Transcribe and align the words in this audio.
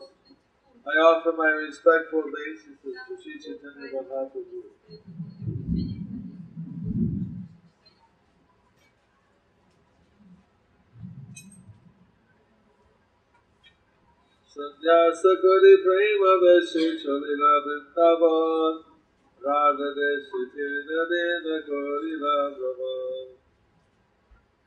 I 0.87 0.97
offer 0.99 1.33
my 1.35 1.49
respectful 1.49 2.23
obeisances 2.23 2.95
to 3.07 3.21
Sri 3.21 3.39
Chaitanya 3.39 3.91
Mahaprabhu. 3.91 5.24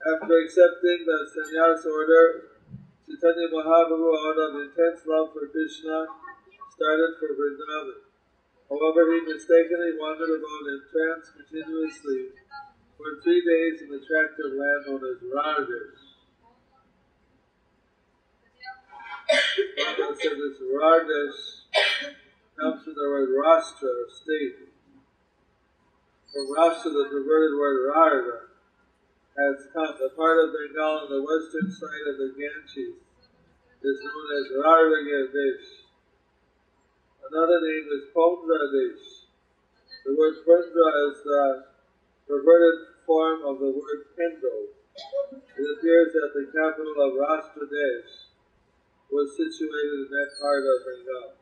After 0.04 0.44
accepting 0.44 1.08
the 1.08 1.18
sannyas 1.32 1.88
order, 1.88 2.52
Chaitanya 3.08 3.48
Mahaprabhu, 3.48 4.12
out 4.12 4.36
of 4.36 4.60
intense 4.60 5.08
love 5.08 5.32
for 5.32 5.48
Krishna, 5.48 6.04
started 6.76 7.16
for 7.16 7.32
Vrindavan. 7.32 8.04
However, 8.68 9.08
he 9.14 9.24
mistakenly 9.24 9.96
wandered 9.96 10.36
about 10.36 10.68
in 10.68 10.84
trance 10.92 11.32
continuously 11.32 12.36
for 12.98 13.24
three 13.24 13.40
days 13.40 13.80
in 13.80 13.88
the 13.88 14.04
tract 14.04 14.36
of 14.36 14.52
land 14.52 14.84
known 14.84 15.00
as 15.08 15.16
Rajas. 15.32 16.07
Said 19.28 20.32
this 20.40 20.56
Rajesh 20.72 21.40
comes 22.58 22.84
from 22.84 22.94
the 22.94 23.08
word 23.12 23.28
Rashtra, 23.36 23.92
or 23.92 24.08
state. 24.08 24.72
From 26.32 26.46
Rashtra, 26.56 26.90
the 26.96 27.06
perverted 27.12 27.58
word 27.58 27.92
Radha 27.92 28.40
has 29.36 29.68
come. 29.72 29.94
The 30.00 30.16
part 30.16 30.38
of 30.40 30.54
Bengal 30.56 31.04
on 31.04 31.10
the 31.12 31.20
western 31.20 31.70
side 31.70 32.08
of 32.08 32.16
the 32.16 32.32
Ganges 32.40 32.96
is 33.84 33.98
known 34.00 34.28
as 34.40 34.46
Raragadesh. 34.64 35.66
Another 37.30 37.60
name 37.60 37.86
is 37.92 38.08
Pondradesh. 38.16 39.28
The 40.06 40.16
word 40.16 40.34
Pundra 40.46 40.88
is 41.12 41.22
the 41.24 41.64
perverted 42.26 42.96
form 43.04 43.44
of 43.44 43.60
the 43.60 43.72
word 43.76 44.00
Kendo. 44.16 44.72
It 45.36 45.66
appears 45.78 46.12
that 46.14 46.32
the 46.34 46.46
capital 46.48 46.96
of 46.96 47.12
Rashtradesh 47.12 48.27
was 49.10 49.36
situated 49.36 49.98
in 50.04 50.08
that 50.10 50.30
part 50.40 50.64
of 50.64 50.78
Bengal. 50.86 51.32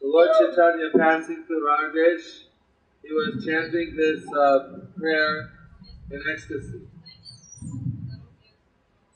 So 0.00 0.06
Lord 0.06 0.28
Chaitanya 0.38 0.90
passing 0.96 1.44
through 1.46 1.66
Rajesh, 1.66 2.44
he 3.02 3.12
was 3.12 3.44
chanting 3.44 3.94
this 3.96 4.24
uh, 4.34 4.80
prayer 4.98 5.50
in 6.10 6.22
ecstasy. 6.32 6.80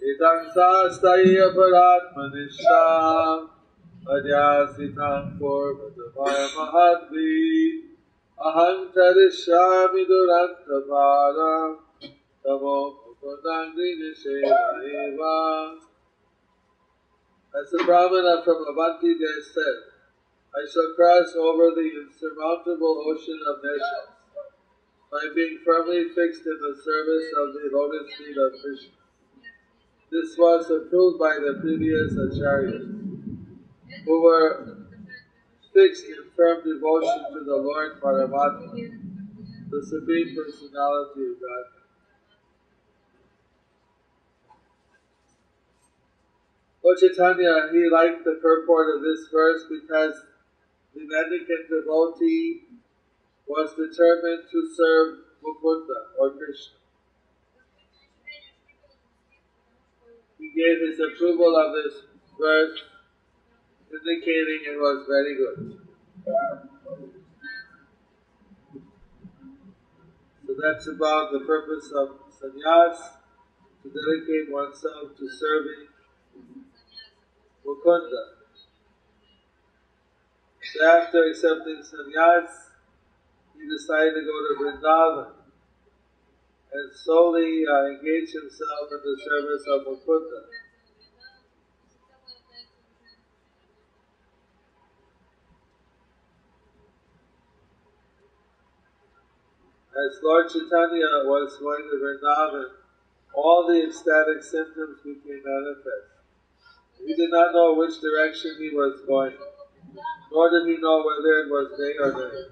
Idam 0.01 0.53
sastaya 0.55 1.55
paratmanishtam 1.57 3.49
adyasitam 4.07 5.39
purvadavaya 5.39 6.47
mahadvi 6.57 7.88
durantaparam 10.07 11.79
tamo 12.43 12.77
mukundangri 13.03 13.99
nisheva 13.99 15.79
As 17.59 17.71
the 17.71 17.83
Brahmana 17.85 18.43
from 18.45 18.63
Avanti 18.69 19.19
Desh 19.19 19.47
said, 19.55 19.79
I 20.55 20.63
shall 20.71 20.95
cross 20.95 21.35
over 21.35 21.75
the 21.75 21.91
insurmountable 22.03 23.05
ocean 23.09 23.41
of 23.49 23.57
nations 23.65 24.19
by 25.11 25.25
being 25.35 25.59
firmly 25.65 26.05
fixed 26.15 26.47
in 26.47 26.59
the 26.61 26.77
service 26.85 27.33
of 27.41 27.55
the 27.55 27.71
lotus 27.73 28.15
feet 28.17 28.37
of 28.37 28.53
Krishna. 28.63 28.99
This 30.13 30.37
was 30.39 30.71
approved 30.71 31.19
by 31.19 31.39
the 31.41 31.59
previous 31.61 32.13
acharyas, 32.13 32.87
who 34.05 34.23
were 34.23 34.78
fixed 35.79 36.07
in 36.07 36.19
firm 36.35 36.59
devotion 36.65 37.23
to 37.33 37.45
the 37.45 37.55
Lord 37.55 38.01
Paramatma, 38.03 38.75
the 39.71 39.87
Supreme 39.87 40.35
Personality 40.35 41.23
of 41.31 41.39
God. 41.39 41.65
Lord 46.83 46.99
Chaitanya, 46.99 47.69
he 47.71 47.89
liked 47.93 48.25
the 48.25 48.41
purport 48.43 48.97
of 48.97 49.03
this 49.03 49.29
verse 49.33 49.63
because 49.71 50.15
the 50.97 51.07
mendicant 51.07 51.71
devotee 51.71 52.63
was 53.47 53.71
determined 53.71 54.51
to 54.51 54.69
serve 54.75 55.19
Mukunda 55.45 56.19
or 56.19 56.31
Krishna. 56.31 56.75
He 60.39 60.51
gave 60.51 60.89
his 60.89 60.99
approval 60.99 61.55
of 61.57 61.73
this 61.73 62.03
verse, 62.41 62.79
indicating 63.91 64.61
it 64.67 64.79
was 64.79 65.07
very 65.09 65.37
good. 65.37 65.79
So 70.47 70.55
that's 70.63 70.87
about 70.89 71.33
the 71.33 71.41
purpose 71.41 71.93
of 71.95 72.09
sannyas, 72.33 72.99
to 73.83 73.89
dedicate 73.89 74.53
oneself 74.53 75.17
to 75.17 75.29
serving 75.29 75.89
Mukunda. 77.67 78.25
So 80.63 80.85
after 80.87 81.25
accepting 81.31 81.83
sannyas, 81.83 82.51
he 83.57 83.69
decided 83.69 84.15
to 84.15 84.23
go 84.23 84.37
to 84.49 84.55
Vrindavan 84.61 85.33
and 86.73 86.93
solely 86.95 87.65
uh, 87.67 87.87
engage 87.87 88.33
himself 88.33 88.89
in 88.93 89.01
the 89.03 89.19
service 89.25 89.65
of 89.73 89.87
Mukunda. 89.87 90.68
As 99.99 100.21
Lord 100.23 100.49
Chaitanya 100.49 101.27
was 101.27 101.57
going 101.59 101.83
to 101.91 101.97
Vrindavan, 101.97 102.71
all 103.35 103.67
the 103.67 103.85
ecstatic 103.85 104.45
symptoms 104.45 104.99
became 105.05 105.43
manifest. 105.45 106.07
He 107.05 107.15
did 107.15 107.31
not 107.31 107.53
know 107.53 107.75
which 107.75 108.01
direction 108.01 108.57
he 108.59 108.71
was 108.71 109.01
going, 109.07 109.37
nor 110.31 110.51
did 110.51 110.67
he 110.69 110.77
know 110.81 111.03
whether 111.05 111.41
it 111.41 111.49
was 111.49 111.77
day 111.79 111.97
or 111.99 112.13
night. 112.13 112.47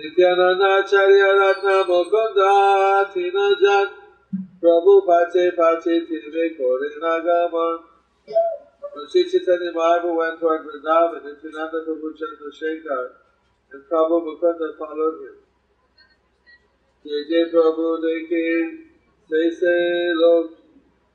Nityanandacharya 0.01 1.29
Ratna 1.37 1.85
Mukunda 1.85 3.05
Tinajan 3.13 3.89
Prabhu 4.63 5.05
Pache 5.05 5.53
Pache 5.53 5.95
Tive 6.09 6.57
Kore 6.57 6.89
Nagaman 7.03 7.79
When 8.95 9.09
Sri 9.11 9.29
Chaitanya 9.29 9.73
Mahaprabhu 9.77 10.17
went 10.17 10.41
toward 10.41 10.65
Vrindavan, 10.65 11.21
Nityananda 11.21 11.85
Prabhu 11.85 12.09
Chandrasekhar 12.17 13.07
and 13.73 13.83
Prabhu 13.93 14.25
Mukunda 14.25 14.73
followed 14.79 15.21
him. 15.21 15.37
Jai 17.05 17.21
Jai 17.29 17.53
Prabhu 17.53 18.01
Deke 18.01 18.81
Se 19.29 19.51
Se 19.53 20.13
Lok 20.17 20.51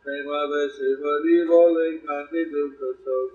Prema 0.06 0.46
Veshe 0.54 0.90
Hari 1.02 1.48
Bole 1.48 1.88
Kandi 2.06 2.42
Dukha 2.54 2.94
Sok. 3.04 3.32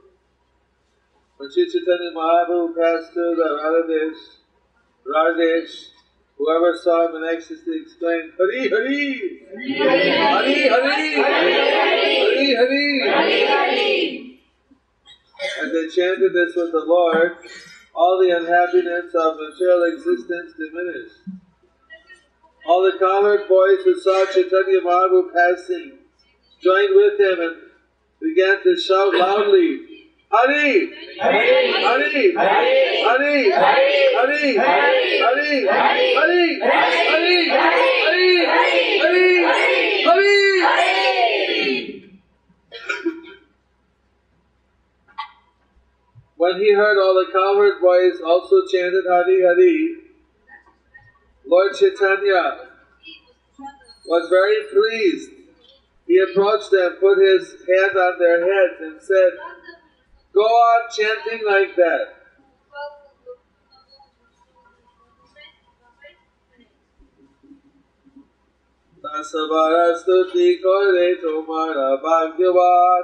When 1.38 1.50
Sri 1.50 1.66
Chaitanya 1.66 2.12
Mahaprabhu 2.14 2.76
passed 2.76 3.12
through 3.12 3.34
the 3.34 3.48
Radhadesh, 3.58 4.39
Rajesh, 5.10 5.88
whoever 6.38 6.76
saw 6.76 7.08
him 7.08 7.16
in 7.16 7.28
ecstasy 7.34 7.82
exclaimed, 7.82 8.32
Hari 8.38 8.68
Hari! 8.70 9.42
Hari 9.78 10.68
Hari! 10.68 10.68
Hari 10.68 11.14
Hari! 12.54 13.46
Hari 13.48 14.40
As 15.62 15.72
they 15.72 15.88
chanted 15.88 16.32
this 16.32 16.54
with 16.54 16.72
the 16.72 16.84
Lord, 16.86 17.36
all 17.94 18.20
the 18.20 18.30
unhappiness 18.30 19.12
of 19.14 19.36
material 19.36 19.84
existence 19.84 20.52
diminished. 20.56 21.16
All 22.66 22.82
the 22.82 22.98
cowherd 22.98 23.48
boys 23.48 23.82
who 23.84 23.98
saw 24.00 24.26
Chaitanya 24.26 24.80
Mahaprabhu 24.80 25.32
passing 25.32 25.98
joined 26.62 26.94
with 26.94 27.18
him 27.18 27.40
and 27.40 27.56
began 28.20 28.62
to 28.62 28.76
shout 28.76 29.14
loudly, 29.14 29.89
Hari! 30.32 30.90
Hari! 31.20 31.72
Hari! 31.82 32.34
Hari! 32.34 33.50
Hari! 33.50 33.50
Hari! 33.50 34.56
Hari! 34.56 35.66
Hari! 35.66 35.66
Hari! 36.14 37.50
Hari! 37.80 39.44
Hari! 40.06 40.30
When 46.36 46.56
he 46.60 46.72
heard 46.74 46.96
all 46.98 47.14
the 47.14 47.26
cowherd 47.32 47.80
boys 47.82 48.20
also 48.24 48.64
chanted 48.72 49.04
Hari 49.08 49.42
Hari, 49.42 49.96
Lord 51.44 51.74
Chaitanya 51.74 52.68
was 54.06 54.28
very 54.30 54.62
pleased. 54.72 55.30
He 56.06 56.18
approached 56.18 56.70
them, 56.70 56.96
put 57.00 57.18
his 57.18 57.50
hand 57.68 57.96
on 57.96 58.18
their 58.18 58.40
heads, 58.40 58.80
and 58.80 59.00
said, 59.02 59.32
Go 60.39 60.41
on 60.41 60.81
chanting 60.91 61.43
like 61.45 61.75
that. 61.75 62.05
দশবার 69.03 69.73
স্তুতি 70.01 70.47
করে 70.65 71.07
তোমার 71.23 71.75
ভাগ্যবান 72.05 73.03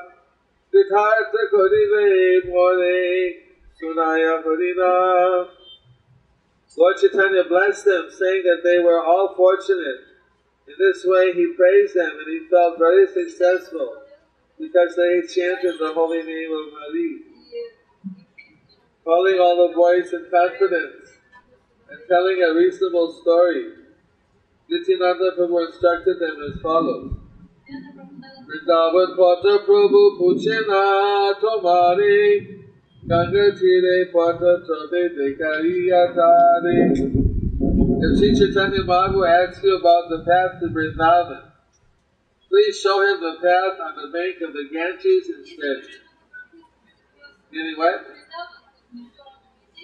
কৃতার্থ 0.72 1.34
করিবে 1.56 2.06
মনে 2.54 3.00
sunaya 3.80 4.34
হরিনাম 4.44 5.44
Lord 6.78 6.96
Chaitanya 7.02 7.44
blessed 7.44 7.86
them, 7.86 8.06
saying 8.10 8.44
that 8.44 8.62
they 8.64 8.80
were 8.80 9.02
all 9.04 9.28
fortunate. 9.36 10.02
In 10.68 10.76
this 10.80 11.00
way, 11.06 11.34
he 11.34 11.54
praised 11.54 11.96
them 11.96 12.14
and 12.20 12.28
he 12.34 12.40
felt 12.48 12.80
very 12.80 13.08
successful 13.08 13.90
because 14.60 14.96
they 14.96 15.14
chanted 15.36 15.76
the 15.80 15.92
holy 15.94 16.24
name 16.24 16.52
of 16.52 16.66
Hari. 16.80 17.25
Calling 19.07 19.39
all 19.39 19.69
the 19.69 19.73
boys 19.73 20.13
in 20.13 20.27
confidence 20.29 21.15
and 21.89 22.01
telling 22.09 22.43
a 22.43 22.53
reasonable 22.55 23.17
story. 23.23 23.71
Nityananda 24.69 25.31
Prabhu 25.39 25.65
instructed 25.65 26.19
them 26.19 26.43
as 26.43 26.61
follows. 26.61 27.13
Vrindavan 27.71 29.17
Pata 29.17 29.63
Prabhu 29.63 30.19
Puchena 30.19 31.35
Tomari 31.39 32.65
Ganga 33.07 33.55
Tire 33.55 34.07
Pata 34.11 34.67
Tabe 34.67 35.15
Dekariyatare 35.15 36.77
If 38.03 38.19
Sri 38.19 38.35
Chaitanya 38.35 38.83
Mahaprabhu 38.83 39.23
asks 39.25 39.63
you 39.63 39.77
about 39.79 40.09
the 40.11 40.25
path 40.27 40.59
to 40.59 40.67
Vrindavan, 40.67 41.53
please 42.49 42.81
show 42.81 43.01
him 43.03 43.21
the 43.21 43.37
path 43.37 43.79
on 43.87 43.95
the 44.03 44.09
bank 44.11 44.43
of 44.43 44.53
the 44.53 44.69
Ganges 44.73 45.31
instead. 45.31 45.95
Meaning 47.53 47.79
what? 47.79 48.16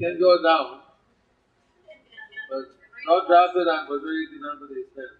can 0.00 0.18
go 0.18 0.42
down, 0.42 0.80
but 2.48 2.64
don't 3.06 3.26
drop 3.28 3.50
it 3.54 3.68
on 3.68 3.86
Badri 3.86 4.24
Dinamadi's 4.32 4.96
head. 4.96 5.12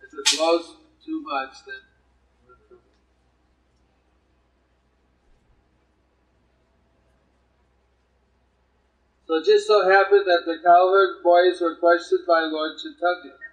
If 0.00 0.10
it 0.12 0.38
blows 0.38 0.76
too 1.04 1.22
much, 1.22 1.54
then 1.66 1.74
So 9.26 9.36
it 9.36 9.46
just 9.46 9.66
so 9.66 9.88
happened 9.88 10.26
that 10.26 10.42
the 10.44 10.58
cowherd 10.62 11.22
boys 11.24 11.60
were 11.60 11.76
questioned 11.76 12.26
by 12.28 12.40
Lord 12.42 12.76
Chaitanya 12.78 13.43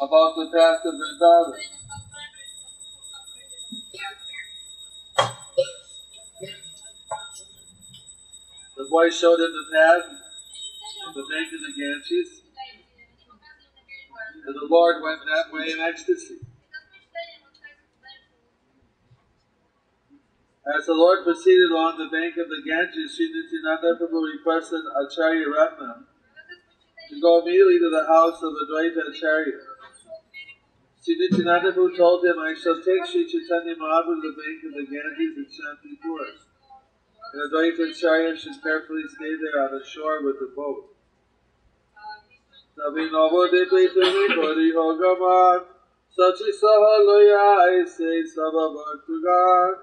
about 0.00 0.36
the 0.36 0.50
path 0.52 0.82
to 0.82 0.90
Vrindavan. 0.92 1.58
The 8.76 8.86
boy 8.90 9.08
showed 9.10 9.40
him 9.40 9.52
the 9.52 9.76
path, 9.76 10.04
of 11.08 11.14
the 11.14 11.24
bank 11.32 11.48
of 11.52 11.60
the 11.60 11.72
Ganges, 11.80 12.42
and 14.46 14.54
the 14.54 14.66
Lord 14.68 15.02
went 15.02 15.20
that 15.24 15.52
way 15.52 15.72
in 15.72 15.80
ecstasy. 15.80 16.36
As 20.76 20.86
the 20.86 20.94
Lord 20.94 21.24
proceeded 21.24 21.70
along 21.70 21.96
the 21.96 22.10
bank 22.10 22.36
of 22.36 22.48
the 22.48 22.62
Ganges, 22.66 23.16
Sri 23.16 23.30
Nityananda 23.32 23.98
Prabhu 24.02 24.20
requested 24.34 24.82
Acharya 24.98 25.46
Ratna 25.48 26.04
to 27.08 27.20
go 27.20 27.40
immediately 27.40 27.78
to 27.78 27.90
the 27.90 28.04
house 28.06 28.42
of 28.42 28.52
Advaita 28.52 29.08
Acharya. 29.08 29.75
Prabhu 31.06 31.96
told 31.96 32.24
him, 32.24 32.38
I 32.38 32.54
shall 32.54 32.82
take 32.82 33.06
Sri 33.06 33.30
Chaitanya 33.30 33.76
Mahaprabhu 33.76 34.22
to 34.22 34.26
the 34.26 34.34
bank 34.34 34.58
of 34.66 34.72
the 34.74 34.84
Ganges 34.90 35.36
in 35.38 35.46
Shantipur. 35.46 36.26
And 37.32 37.42
Advaita 37.46 37.90
Acharya 37.90 38.36
should 38.36 38.60
carefully 38.62 39.02
stay 39.14 39.34
there 39.38 39.62
on 39.62 39.78
the 39.78 39.84
shore 39.86 40.24
with 40.24 40.40
the 40.40 40.52
boat. 40.56 40.96
Sachi 46.18 46.50
Sahaloya 46.62 47.84
Aise 47.84 48.34
Sababatugan 48.36 49.74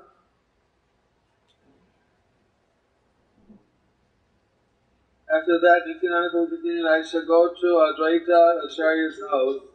After 5.34 5.58
that, 5.60 5.82
Nityananda 5.88 6.48
continued, 6.48 6.86
I 6.86 7.02
shall 7.02 7.26
go 7.26 7.54
to 7.54 7.66
Advaita 7.66 8.66
Acharya's 8.66 9.20
house. 9.32 9.73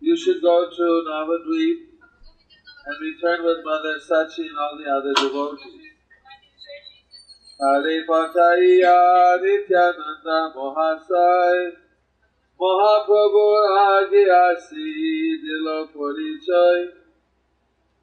You 0.00 0.16
should 0.16 0.40
go 0.40 0.70
to 0.70 1.04
Navadvip 1.10 1.78
and 2.86 2.96
return 3.02 3.44
with 3.44 3.64
Mother 3.64 3.98
Sachi 3.98 4.46
and 4.46 4.56
all 4.56 4.78
the 4.78 4.88
other 4.88 5.12
devotees. 5.14 5.88
Nityananda 9.42 10.54
Mohasai 10.54 11.72
Mahaprabhu 12.60 13.44
Agyasi 14.06 14.86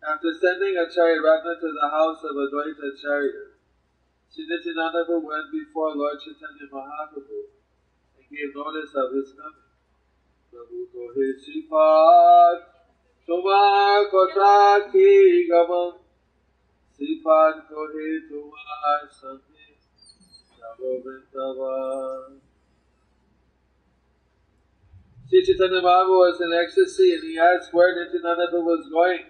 After 0.08 0.32
sending 0.42 0.76
Acharya 0.78 1.22
Ratna 1.24 1.56
to 1.62 1.72
the 1.72 1.90
house 1.90 2.20
of 2.24 2.36
Advaita 2.36 2.92
Acharya, 2.94 3.44
Sri 4.30 4.46
Nityananda 4.46 5.06
went 5.10 5.52
before 5.52 5.96
Lord 5.96 6.20
Chaitanya 6.20 6.68
Mahaprabhu 6.72 7.40
and 8.20 8.26
gave 8.30 8.54
notice 8.54 8.94
of 8.94 9.14
his 9.16 9.32
coming. 9.40 9.65
হে 10.56 11.28
শ্রীপাদ 11.44 12.58
তোমার 13.28 14.00
কথা 14.16 14.54
কি 14.92 15.10
গমন 15.52 15.92
শ্রীপাদ 16.96 17.54
কহে 17.70 18.10
তোমার 18.30 19.04
সঙ্গে 19.22 19.64
Sri 25.28 25.40
Chaitanya 25.46 25.82
Mahaprabhu 25.82 26.16
was 26.26 26.38
in 26.46 26.52
ecstasy 26.54 27.08
and 27.16 27.24
he 27.24 27.34
asked 27.40 27.74
where 27.76 27.92
Nityananda 27.98 28.60
was 28.62 28.84
going. 28.90 29.22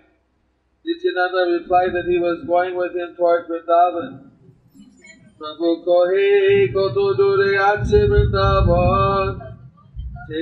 Nityananda 0.86 1.42
replied 1.58 1.92
that 1.96 2.06
he 2.06 2.18
was 2.20 2.38
going 2.46 2.74
with 2.76 2.94
him 2.96 3.10
toward 3.18 3.42
Vrindavan. 3.48 4.12
Prabhu 5.40 5.70
kohe 5.88 6.28
koto 6.74 7.06
dure 7.20 7.50
ache 7.70 8.02
Vrindavan. 8.12 9.55
When 10.28 10.42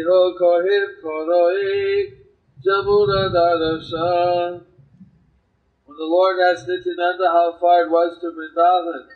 the 5.97 6.07
Lord 6.07 6.39
asked 6.39 6.67
Nityananda 6.67 7.27
how 7.27 7.57
far 7.59 7.83
it 7.83 7.89
was 7.91 8.17
to 8.21 8.31
Vrindavan, 8.31 9.07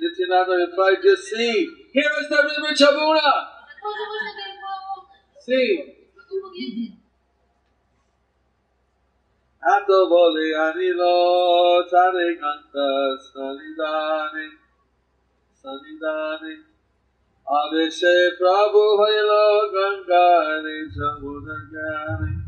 Nityananda 0.00 0.52
replied, 0.66 1.02
Just 1.02 1.24
see, 1.24 1.68
here 1.92 2.10
is 2.22 2.28
the 2.30 2.36
river 2.36 2.72
Jamuna. 2.74 3.48
see. 5.40 5.84
Ato 9.62 10.08
bole 10.08 10.54
anilo 10.56 11.84
tare 11.90 12.36
kanta 12.40 12.88
sanidane 13.28 14.46
sanidane 15.62 16.71
Adeshe 17.48 18.38
Prabhu 18.40 18.98
Hailo 18.98 19.72
Gangare 19.74 20.86
Jamuna 20.94 22.42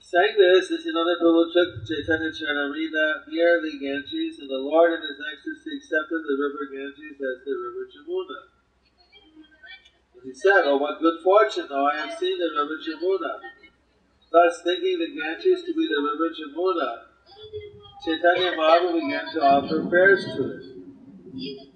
Saying 0.00 0.34
this, 0.38 0.70
Nityananda 0.70 1.14
Prabhu 1.22 1.52
took 1.52 1.86
Chaitanya 1.86 2.32
Charanamrita 2.32 3.28
near 3.28 3.60
the 3.62 3.78
Ganges, 3.78 4.40
and 4.40 4.50
the 4.50 4.58
Lord 4.58 4.92
in 4.94 5.00
his 5.00 5.20
ecstasy 5.32 5.76
accepted 5.76 6.22
the 6.26 6.34
river 6.34 6.66
Ganges 6.72 7.14
as 7.14 7.44
the 7.44 7.52
river 7.54 7.86
Jamuna. 7.94 8.59
He 10.22 10.34
said, 10.34 10.62
Oh, 10.64 10.76
what 10.76 11.00
good 11.00 11.20
fortune! 11.24 11.66
Now 11.70 11.86
I 11.86 11.96
have 11.96 12.18
seen 12.18 12.38
the 12.38 12.50
river 12.52 12.76
Jamuna. 12.76 13.40
Thus, 14.30 14.62
thinking 14.62 14.98
the 14.98 15.08
Ganges 15.16 15.64
to 15.64 15.74
be 15.74 15.88
the 15.88 16.00
river 16.00 16.28
Jamuna, 16.30 17.10
Chaitanya 18.04 18.56
Mahaprabhu 18.56 19.00
began 19.00 19.32
to 19.32 19.40
offer 19.42 19.86
prayers 19.88 20.24
to 20.36 20.42
it. 20.56 20.80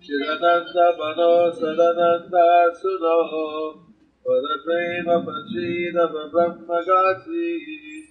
Chidananda 0.03 0.99
Bano 0.99 1.53
Sadananda 1.53 2.71
Suno 2.77 3.81
Pada 4.25 4.55
Prema 4.65 5.25
Pachida 5.25 6.05
Brahma 6.11 6.83
Gati 6.85 8.09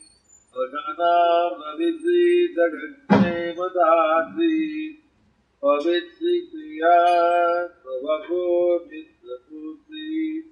Aganam 0.56 1.52
Navidri 1.62 2.48
Jagatne 2.58 3.56
Madhadri 3.56 4.98
Pavitri 5.62 6.36
Kriya 6.50 7.70
Prabhakur 7.84 9.13
Mitraputri 9.24 10.44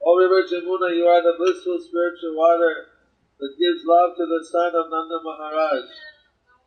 O 0.00 0.14
River 0.14 0.46
Jamuna, 0.46 0.94
you 0.94 1.04
are 1.06 1.22
the 1.22 1.34
blissful 1.36 1.78
spiritual 1.82 2.36
water 2.38 2.86
that 3.40 3.58
gives 3.58 3.82
love 3.84 4.14
to 4.16 4.24
the 4.24 4.46
son 4.46 4.70
of 4.78 4.86
Nanda 4.86 5.18
Maharaj. 5.24 5.90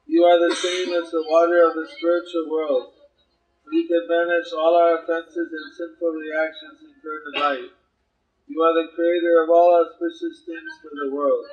You 0.06 0.24
are 0.28 0.40
the 0.44 0.54
same 0.54 0.92
as 0.92 1.10
the 1.12 1.24
water 1.24 1.64
of 1.64 1.76
the 1.76 1.88
spiritual 1.88 2.52
world. 2.52 2.92
You 3.72 3.88
can 3.88 4.04
banish 4.12 4.52
all 4.52 4.76
our 4.76 5.00
offenses 5.00 5.48
and 5.48 5.68
sinful 5.72 6.12
reactions 6.12 6.84
incurred 6.84 7.24
in 7.32 7.40
life. 7.40 7.72
You 8.48 8.60
are 8.62 8.76
the 8.76 8.92
creator 8.92 9.44
of 9.44 9.50
all 9.50 9.88
auspicious 9.88 10.44
things 10.44 10.72
for 10.84 10.92
the 10.92 11.16
world. 11.16 11.46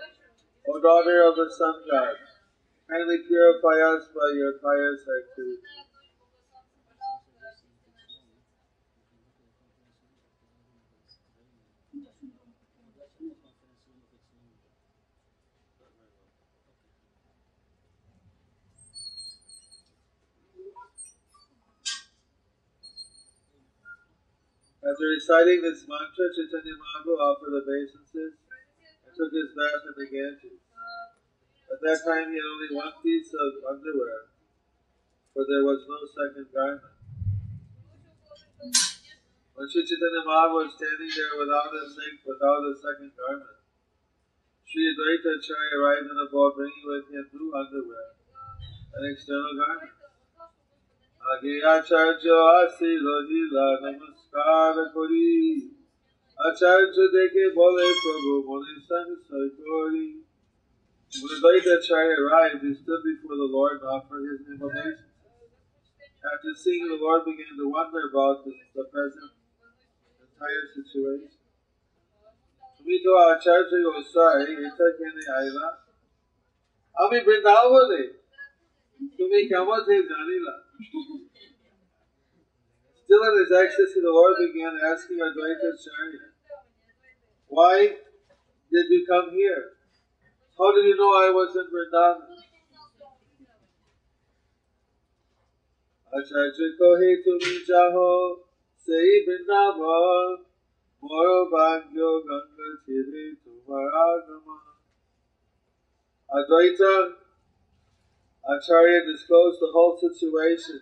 O 0.66 0.82
daughter 0.82 1.22
of 1.22 1.36
the 1.36 1.46
sun 1.54 1.86
god, 1.88 2.18
kindly 2.90 3.18
purify 3.22 3.78
us 3.94 4.10
by 4.10 4.34
your 4.34 4.58
pious 4.58 5.06
activity. 5.06 5.87
After 24.88 25.04
reciting 25.04 25.60
this 25.60 25.84
mantra, 25.84 26.32
Chaitanya 26.32 26.72
Mahaprabhu 26.72 27.20
offered 27.20 27.60
obeisances 27.60 28.40
and 29.04 29.12
took 29.12 29.28
his 29.36 29.52
bath 29.52 29.84
in 29.84 29.94
the 30.00 30.08
Ganges. 30.08 30.64
At 31.68 31.76
that 31.84 32.00
time, 32.08 32.32
he 32.32 32.40
had 32.40 32.48
only 32.48 32.72
one 32.72 32.96
piece 33.04 33.28
of 33.36 33.68
underwear, 33.68 34.32
for 35.36 35.44
there 35.44 35.60
was 35.60 35.84
no 35.84 36.00
second 36.08 36.48
garment. 36.56 36.96
When 39.52 39.68
Sri 39.68 39.84
Chaitanya 39.84 40.24
Mahaprabhu 40.24 40.56
was 40.56 40.72
standing 40.80 41.12
there 41.12 41.36
without 41.36 41.68
a 41.68 41.84
sink, 41.84 42.24
without 42.24 42.64
a 42.64 42.72
second 42.72 43.12
garment, 43.12 43.60
Sri 44.64 44.88
Advaita 44.88 45.36
Acharya 45.36 45.76
arrived 45.84 46.08
in 46.08 46.16
a 46.16 46.32
boat 46.32 46.56
bringing 46.56 46.88
with 46.88 47.12
him 47.12 47.28
new 47.36 47.52
underwear, 47.52 48.16
an 48.96 49.04
external 49.04 49.52
garment. 49.52 49.97
Age 51.27 51.61
Acharya 51.63 52.39
Asilo 52.61 53.15
Hila 53.29 53.65
Namaskara 53.83 54.93
Kori 54.93 55.69
আচার্য 56.37 56.97
দেখে 57.17 57.45
বলে 57.59 57.85
প্রভু 58.03 58.31
মনে 58.49 58.73
সংশয় 58.89 59.49
করি 59.59 60.07
When 61.13 61.31
Advaitacharya 61.37 62.15
arrived, 62.21 62.61
he 62.65 62.73
stood 62.73 63.01
before 63.05 63.37
the 63.43 63.49
Lord 63.55 63.73
and 63.77 63.89
offered 63.95 64.23
his 64.29 64.59
obeisance. 64.59 65.13
After 66.31 66.51
seeing 66.55 66.85
the 66.87 66.99
Lord 67.05 67.21
began 67.25 67.53
to 67.61 67.65
wonder 67.69 68.01
about 68.09 68.37
the, 68.45 68.53
the 68.75 68.85
present 68.93 69.31
entire 70.25 70.65
situation. 70.75 71.33
তুমি 72.75 72.95
তো 73.05 73.11
আচার্য 73.31 73.71
গোসাই 73.85 74.39
এটা 74.65 74.87
কেনে 74.97 75.23
আইলা 75.37 75.67
আমি 76.95 77.17
বৃন্দাবনে 77.25 78.01
তুমি 79.17 79.39
কেমন 79.51 79.79
জানিলা 80.11 80.55
Still 80.78 81.26
in 83.24 83.38
his 83.40 83.50
ecstasy, 83.50 83.98
the 84.00 84.12
Lord 84.14 84.36
began 84.38 84.78
asking 84.78 85.18
Advaita 85.18 85.74
Acharya, 85.74 86.30
Why 87.48 87.96
did 88.70 88.86
you 88.90 89.04
come 89.08 89.30
here? 89.32 89.72
How 90.56 90.72
did 90.74 90.84
you 90.84 90.96
know 90.96 91.10
I 91.10 91.30
was 91.30 91.56
in 91.56 91.66
Vrindavan? 91.66 92.36
Acharya 96.14 96.78
kohe 96.78 97.16
tumi 97.26 97.58
jaho 97.66 98.46
sei 98.78 99.26
Vrindavan 99.26 100.46
moro 101.02 101.50
bhagyo 101.50 102.22
ganga 102.22 102.78
chire 102.86 103.34
tumaragama. 103.42 104.78
Advaita 106.30 107.18
Acharya 108.48 109.04
disclosed 109.04 109.60
the 109.60 109.68
whole 109.72 109.98
situation 110.00 110.80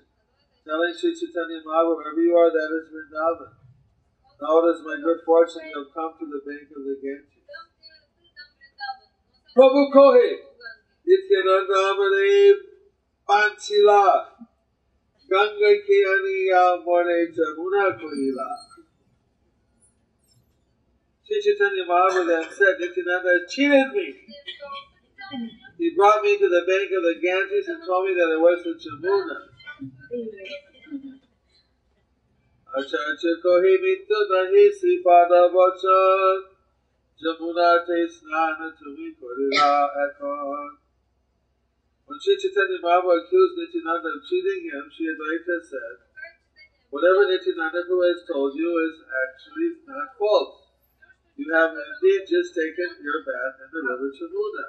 telling 0.62 0.94
Sri 0.94 1.14
Chaitanya 1.14 1.62
Mahaprabhu, 1.66 1.96
wherever 1.98 2.20
you 2.20 2.36
are, 2.36 2.50
that 2.50 2.70
is 2.78 2.90
Vrindavan. 2.94 3.58
Now 4.42 4.58
it 4.62 4.74
is 4.74 4.82
my 4.86 4.96
good 5.02 5.18
fortune 5.26 5.62
to 5.74 5.78
have 5.82 5.94
come 5.94 6.12
to 6.18 6.26
the 6.26 6.42
bank 6.46 6.70
of 6.70 6.82
the 6.86 6.94
Ganges. 7.02 7.42
Prabhu 9.56 9.90
Kohe, 9.94 10.30
Nityananda 11.06 11.74
Amane 11.90 12.54
Panchila, 13.28 14.26
Ganga 15.30 15.72
Ki 15.86 16.04
Aniya 16.06 16.84
Mone 16.84 17.34
Jamuna 17.34 17.98
Kohila. 17.98 18.50
Sri 21.26 21.42
Chaitanya 21.42 21.84
Mahaprabhu 21.88 22.26
then 22.26 22.46
said, 22.52 22.74
Nityananda 22.78 23.46
cheated 23.48 23.92
me. 23.92 24.14
He 25.78 25.90
brought 25.96 26.22
me 26.22 26.38
to 26.38 26.48
the 26.48 26.62
bank 26.70 26.88
of 26.94 27.02
the 27.02 27.18
Ganges 27.20 27.66
and 27.66 27.82
told 27.84 28.06
me 28.06 28.14
that 28.14 28.30
it 28.30 28.40
was 28.40 28.62
the 28.62 28.78
Jamuna. 28.78 29.38
When 32.76 32.84
she 32.86 33.32
মৃত্যু 33.82 34.18
নাহি 34.32 34.64
about 35.02 35.48
বচন 35.56 36.36
যমুনাতে 37.22 37.98
স্নান 38.16 38.60
তুমি 38.80 39.06
করিলা 39.20 39.70
এখন 40.04 40.68
When 42.06 42.18
Sri 42.22 42.34
Chaitanya 42.42 42.78
Mahaprabhu 42.84 43.18
accused 43.18 43.54
Nityananda 43.58 44.08
of 44.16 44.20
cheating 44.28 44.60
him, 44.70 44.84
Sri 44.94 45.06
Advaita 45.12 45.56
said, 45.70 45.96
Whatever 46.92 47.22
Nityananda 47.30 47.82
has 47.82 48.20
told 48.30 48.52
you 48.60 48.70
is 48.86 48.96
actually 49.24 49.70
not 49.90 50.08
false. 50.18 50.56
You 51.38 51.46
have 51.56 51.72
indeed 51.86 52.22
just 52.34 52.50
taken 52.60 52.90
your 53.06 53.20
bath 53.26 53.56
in 53.64 53.68
the 53.74 53.80
river 53.88 54.10
Jamuna. 54.18 54.66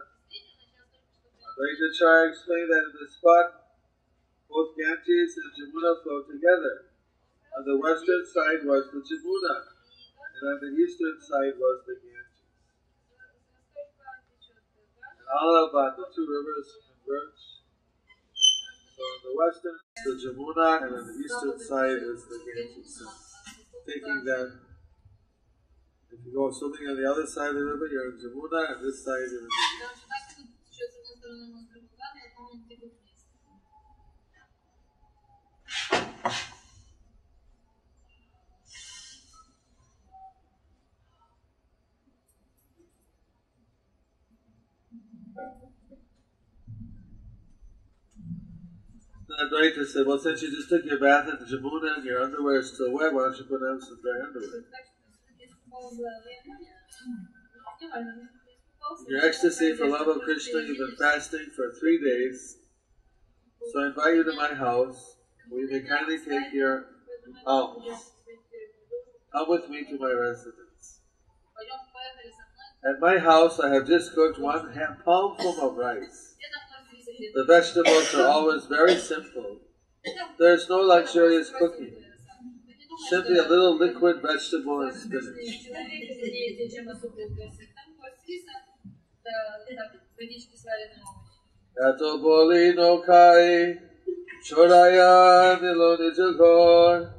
Advaita 1.57 1.89
Acharya 1.89 2.29
explained 2.29 2.69
that 2.69 2.85
in 2.85 2.95
the 3.01 3.09
spot 3.09 3.73
both 4.45 4.77
Ganges 4.77 5.33
and 5.41 5.49
Jamuna 5.57 5.97
flow 6.05 6.21
together. 6.29 6.93
On 7.57 7.65
the 7.65 7.81
western 7.81 8.21
side 8.29 8.61
was 8.61 8.85
the 8.93 9.01
Jamuna, 9.01 9.65
and 10.37 10.43
on 10.53 10.57
the 10.61 10.71
eastern 10.77 11.17
side 11.17 11.57
was 11.57 11.81
the 11.89 11.97
Ganges. 11.97 12.45
All 15.33 15.49
Allahabad, 15.49 15.97
the 15.97 16.05
two 16.13 16.29
rivers 16.29 16.69
converge. 16.93 17.41
So 18.93 19.01
on 19.01 19.19
the 19.25 19.33
western, 19.33 19.81
is 19.81 20.05
the 20.05 20.15
Jamuna, 20.29 20.85
and 20.85 20.93
on 20.93 21.03
the 21.09 21.17
eastern 21.17 21.57
side 21.57 22.05
is 22.05 22.21
the 22.29 22.37
Ganges. 22.37 23.01
So 23.01 23.09
thinking 23.81 24.21
that 24.29 24.61
if 26.13 26.21
you 26.21 26.37
go 26.37 26.53
swimming 26.53 26.85
on 26.85 27.01
the 27.01 27.09
other 27.09 27.25
side 27.25 27.49
of 27.49 27.55
the 27.57 27.65
river, 27.65 27.89
you're 27.89 28.13
in 28.13 28.21
Jamuna, 28.21 28.77
and 28.77 28.85
this 28.85 29.01
side 29.01 29.25
you're 29.25 29.41
in 29.41 29.49
the 29.49 29.57
Ganges. 29.81 30.06
The 49.27 49.36
Advaita 49.43 49.86
said, 49.86 50.05
well, 50.07 50.17
since 50.17 50.41
you 50.41 50.50
just 50.50 50.69
took 50.69 50.86
your 50.86 50.98
bath 51.00 51.27
at 51.27 51.39
the 51.39 51.46
Jamuna 51.46 51.98
and 51.98 52.05
your 52.05 52.22
underwear 52.24 52.60
is 52.60 52.74
still 52.74 52.91
wet, 52.93 53.13
why 53.13 53.24
don't 53.24 53.38
you 53.38 53.43
put 53.43 53.62
on 53.62 53.81
some 53.81 54.00
dry 54.01 54.24
underwear? 54.25 54.63
Your 59.08 59.25
ecstasy 59.25 59.75
for 59.75 59.88
love 59.88 60.08
of 60.08 60.22
Krishna, 60.22 60.62
you've 60.62 60.77
been 60.77 60.96
fasting 61.00 61.48
for 61.56 61.74
three 61.79 62.00
days. 62.03 62.58
So 63.72 63.82
I 63.82 63.88
invite 63.88 64.15
you 64.15 64.24
to 64.24 64.34
my 64.36 64.53
house. 64.53 65.15
We 65.51 65.65
may 65.67 65.82
kindly 65.82 66.17
take 66.17 66.53
your 66.53 66.86
alms. 67.46 68.12
Come 69.32 69.50
with 69.50 69.70
me 69.70 69.86
to 69.86 69.98
my 69.98 70.12
residence. 70.12 71.01
At 72.84 73.00
my 73.00 73.17
house, 73.17 73.60
I 73.60 73.74
have 73.74 73.88
just 73.88 74.13
cooked 74.13 74.39
one 74.39 74.74
hand 74.74 74.98
palmful 75.03 75.60
of 75.62 75.75
rice. 75.75 76.36
The 77.34 77.46
vegetables 77.46 78.13
are 78.15 78.27
always 78.27 78.65
very 78.65 78.96
simple. 78.96 79.60
There 80.39 80.53
is 80.53 80.70
no 80.70 80.77
luxurious 80.77 81.51
cooking. 81.58 81.96
Simply 83.10 83.38
a 83.38 83.44
little 83.44 83.77
liquid 83.77 84.22
vegetable 84.22 84.82
and 84.82 84.96
spinach. 84.96 85.67
Yato 91.79 92.22
boli 92.22 92.74
no 92.74 93.01
kai, 93.01 93.77
choraya 94.43 95.62
nilo 95.62 95.98
nijagor, 95.98 97.13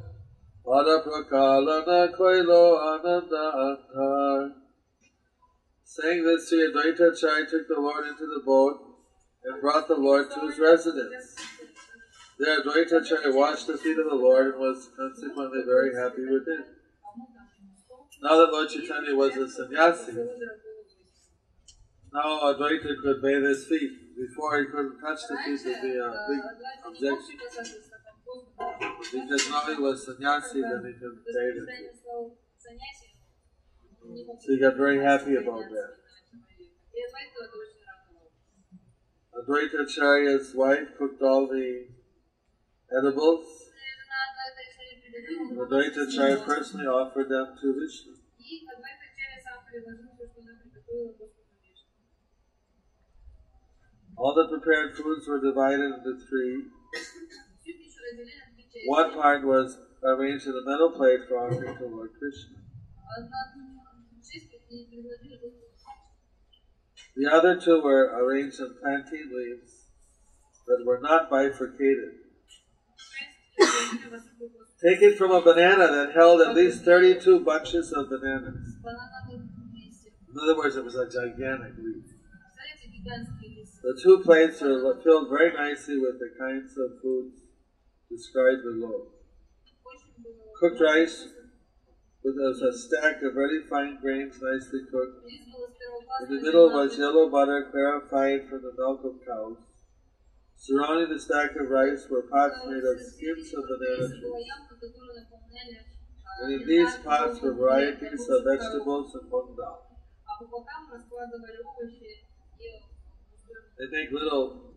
pada 0.64 1.04
prakalana 1.04 2.00
koilo 2.16 2.64
ananda 2.92 3.44
antar. 3.66 4.52
Saying 5.84 6.24
this, 6.24 6.48
Sri 6.48 6.70
Advaita 6.70 7.12
Acharya 7.12 7.46
took 7.46 7.68
the 7.68 7.80
Lord 7.80 8.06
into 8.06 8.26
the 8.26 8.42
boat 8.44 8.76
and 9.44 9.60
brought 9.60 9.86
the 9.88 9.94
Lord 9.94 10.30
to 10.30 10.40
his 10.48 10.58
residence. 10.58 11.36
There 12.38 12.62
Advaita 12.62 13.02
Acharya 13.02 13.34
washed 13.34 13.66
the 13.66 13.76
feet 13.76 13.98
of 13.98 14.06
the 14.10 14.16
Lord 14.16 14.54
and 14.54 14.60
was 14.60 14.88
consequently 14.96 15.62
very 15.66 15.94
happy 15.94 16.24
with 16.24 16.48
it. 16.48 16.66
Now 18.22 18.36
that 18.36 18.52
Lord 18.52 18.68
Chaitanya 18.68 19.14
was 19.14 19.36
a 19.36 19.48
sannyasi, 19.48 20.12
now 22.12 22.52
Advaita 22.52 23.00
could 23.02 23.22
bathe 23.22 23.42
his 23.42 23.66
feet. 23.66 23.90
Before 24.16 24.58
he 24.58 24.66
couldn't 24.66 25.00
touch 25.00 25.20
the 25.28 25.36
feet 25.44 25.60
would 25.64 25.82
be 25.82 25.96
a 25.96 26.10
big 26.28 26.40
objection. 26.86 27.38
Because 29.12 29.50
now 29.50 29.66
he 29.66 29.80
was 29.80 30.04
sannyasi, 30.04 30.60
then 30.60 30.84
he 30.86 30.92
could 30.98 31.18
bathe 31.24 31.54
his 31.54 31.68
feet. 31.68 31.98
So 34.40 34.52
he 34.52 34.58
got 34.60 34.76
very 34.76 35.02
happy 35.02 35.36
about 35.36 35.68
that. 35.70 35.98
Advaita 39.38 39.86
Acharya's 39.86 40.54
wife 40.54 40.88
cooked 40.98 41.22
all 41.22 41.46
the 41.46 41.86
edibles. 42.90 43.46
Advaita 45.52 46.08
Acharya 46.08 46.36
personally 46.38 46.86
offered 46.86 47.28
them 47.28 47.54
to 47.60 47.74
Vishnu. 47.74 48.14
All 54.18 54.34
the 54.34 54.48
prepared 54.48 54.96
foods 54.96 55.28
were 55.28 55.40
divided 55.40 55.94
into 55.94 56.18
three. 56.28 56.64
One 58.86 59.12
part 59.12 59.44
was 59.44 59.78
arranged 60.02 60.46
in 60.46 60.54
a 60.54 60.68
metal 60.68 60.90
plate 60.90 61.20
for 61.28 61.38
offering 61.38 61.76
to 61.76 61.86
Lord 61.86 62.10
Krishna. 62.18 62.56
The 67.16 67.32
other 67.32 67.60
two 67.60 67.80
were 67.82 68.10
arranged 68.14 68.60
in 68.60 68.74
plantain 68.80 69.30
leaves 69.32 69.86
that 70.66 70.84
were 70.84 71.00
not 71.00 71.30
bifurcated. 71.30 72.14
Taken 74.82 75.16
from 75.16 75.32
a 75.32 75.40
banana 75.42 75.88
that 75.88 76.12
held 76.14 76.40
at 76.40 76.54
least 76.54 76.84
32 76.84 77.40
bunches 77.40 77.92
of 77.92 78.08
bananas. 78.08 78.76
In 80.30 80.38
other 80.40 80.56
words, 80.56 80.76
it 80.76 80.84
was 80.84 80.94
a 80.94 81.08
gigantic 81.08 81.72
leaf. 81.78 82.04
The 83.82 83.98
two 84.02 84.18
plates 84.24 84.60
are 84.60 85.00
filled 85.02 85.28
very 85.30 85.52
nicely 85.52 85.98
with 85.98 86.18
the 86.18 86.34
kinds 86.38 86.76
of 86.76 87.00
foods 87.00 87.38
described 88.10 88.64
below. 88.64 89.06
Cooked 90.58 90.80
rice 90.80 91.28
with 92.24 92.34
a 92.36 92.72
stack 92.76 93.22
of 93.22 93.34
very 93.34 93.62
fine 93.70 93.98
grains 94.00 94.34
nicely 94.42 94.80
cooked. 94.90 95.22
In 96.22 96.36
the 96.36 96.42
middle 96.42 96.70
was 96.70 96.98
yellow 96.98 97.30
butter 97.30 97.68
clarified 97.70 98.48
from 98.48 98.62
the 98.62 98.74
milk 98.76 99.04
of 99.04 99.24
cows. 99.24 99.58
Surrounding 100.56 101.10
the 101.14 101.20
stack 101.20 101.54
of 101.54 101.70
rice 101.70 102.04
were 102.10 102.22
pots 102.22 102.58
made 102.66 102.82
of 102.82 103.00
skins 103.00 103.54
of 103.54 103.62
banana 103.62 104.08
trees. 104.08 104.50
And 106.42 106.52
in 106.52 106.66
these 106.66 106.96
pots 107.04 107.40
were 107.40 107.54
varieties 107.54 108.28
of 108.28 108.44
vegetables 108.44 109.14
and 109.14 109.30
mung 109.30 109.54
dal. 109.56 109.86
They 113.78 113.86
make 113.90 114.10
little 114.10 114.74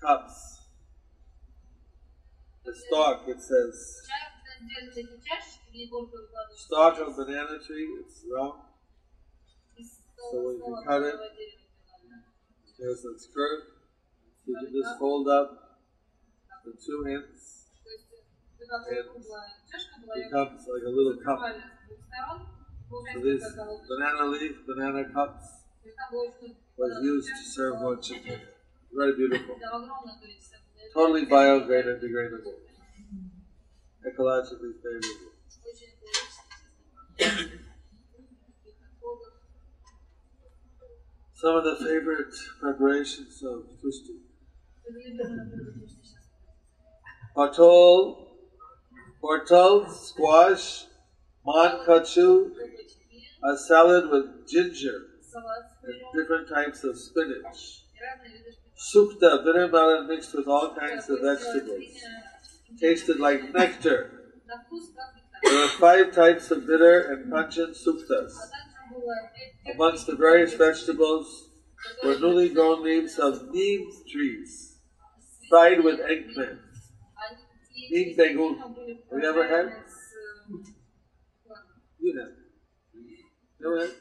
cups. 0.00 0.60
The 2.64 2.74
stalk, 2.74 3.24
it 3.28 3.40
says, 3.42 4.00
stalk 6.56 6.98
of 6.98 7.16
banana 7.16 7.58
tree, 7.66 7.88
it's 8.00 8.24
round. 8.32 8.60
So 10.30 10.46
when 10.46 10.56
you 10.56 10.82
cut 10.86 11.02
it, 11.02 11.14
there's 12.78 13.04
a 13.04 13.18
skirt. 13.18 13.64
You 14.46 14.56
can 14.56 14.72
just 14.72 14.98
fold 14.98 15.28
up 15.28 15.80
the 16.64 16.72
two 16.72 17.04
ends 17.06 17.66
and 18.60 18.96
it 18.96 20.24
becomes 20.24 20.66
like 20.72 20.82
a 20.86 20.90
little 20.90 21.16
cup. 21.22 21.40
So 23.12 23.20
these 23.20 23.44
banana 23.88 24.24
leaf, 24.26 24.56
banana 24.66 25.04
cups 25.12 25.64
was 26.76 26.98
used 27.02 27.28
to 27.28 27.50
serve 27.50 28.02
Chaitanya. 28.02 28.40
Very 28.92 29.14
beautiful. 29.16 29.56
Totally 30.94 31.26
biodegradable. 31.26 32.54
Ecologically 34.06 34.74
favorable. 34.80 35.32
Some 41.34 41.54
of 41.56 41.64
the 41.64 41.76
favorite 41.76 42.34
preparations 42.58 43.42
of 43.42 43.64
Tusti. 43.78 44.20
Patol, 47.36 48.28
portal, 49.20 49.86
squash, 49.90 50.84
mankachu, 51.46 52.52
a 53.44 53.56
salad 53.56 54.10
with 54.10 54.48
ginger, 54.48 55.08
and 55.86 55.96
different 56.14 56.48
types 56.48 56.84
of 56.84 56.98
spinach. 56.98 57.84
Sukta, 58.76 59.44
bitter 59.44 59.68
melon 59.68 60.08
mixed 60.08 60.34
with 60.34 60.48
all 60.48 60.74
kinds 60.74 61.08
of 61.08 61.20
vegetables. 61.20 61.84
Tasted 62.80 63.18
like 63.18 63.52
nectar. 63.54 64.32
There 65.42 65.64
are 65.64 65.68
five 65.68 66.12
types 66.12 66.50
of 66.50 66.66
bitter 66.66 67.12
and 67.12 67.30
pungent 67.30 67.76
suktas. 67.76 68.32
Amongst 69.72 70.06
the 70.06 70.16
various 70.16 70.54
vegetables 70.54 71.50
were 72.02 72.18
newly 72.18 72.48
grown 72.48 72.82
leaves 72.82 73.18
of 73.18 73.50
neem 73.50 73.90
trees, 74.10 74.78
fried 75.48 75.82
with 75.82 76.00
eggplant. 76.00 76.60
Neem 77.90 78.16
begun. 78.16 78.58
Have 78.58 79.22
you 79.22 79.28
ever 79.28 79.48
had? 79.48 79.72
You 82.00 82.18
have. 82.18 82.32
Never 83.60 83.80
had? 83.80 83.94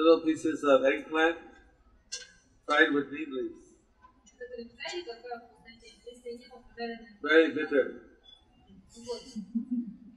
Little 0.00 0.20
pieces 0.24 0.64
of 0.64 0.82
eggplant 0.82 1.36
fried 2.64 2.90
with 2.94 3.12
neem 3.12 3.28
leaves. 3.30 3.66
Very 7.22 7.52
bitter. 7.52 8.00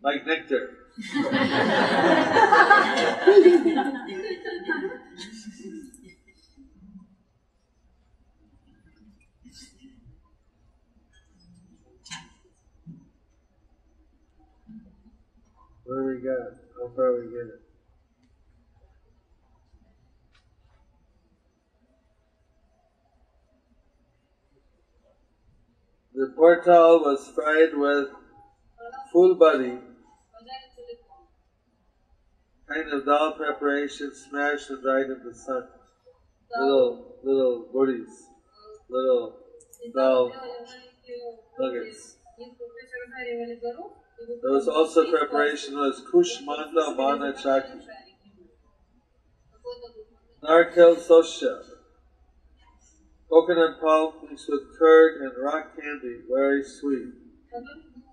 Like 0.02 0.26
nectar. 0.26 0.70
Where 15.86 16.04
we 16.06 16.22
got? 16.22 16.54
How 16.80 16.88
far 16.96 17.20
we 17.20 17.28
get 17.28 17.48
it? 17.54 17.63
The 26.24 26.30
patol 26.30 27.02
was 27.02 27.28
fried 27.36 27.76
with 27.76 28.08
full 29.12 29.36
body, 29.36 29.78
kind 32.70 32.94
of 32.94 33.06
dal 33.06 33.34
preparation 33.34 34.10
smashed 34.16 34.70
and 34.70 34.82
dried 34.82 35.08
in 35.08 35.20
the 35.26 35.36
sun. 35.36 35.68
Little 36.58 37.18
little 37.24 37.68
goodies, 37.74 38.30
little 38.88 39.36
dal 39.94 40.32
nuggets. 41.60 42.16
There 44.42 44.52
was 44.52 44.70
also 44.70 45.12
preparation 45.12 45.76
was 45.76 46.02
kushmanda 46.10 46.96
mana 46.96 47.34
chaki, 47.34 47.82
narkel 50.42 50.96
sosha, 50.96 51.73
coconut 53.34 53.82
pulp 53.82 54.30
mixed 54.30 54.48
with 54.48 54.62
curd 54.78 55.22
and 55.22 55.32
rock 55.44 55.76
candy, 55.76 56.20
very 56.30 56.64
sweet. 56.64 57.14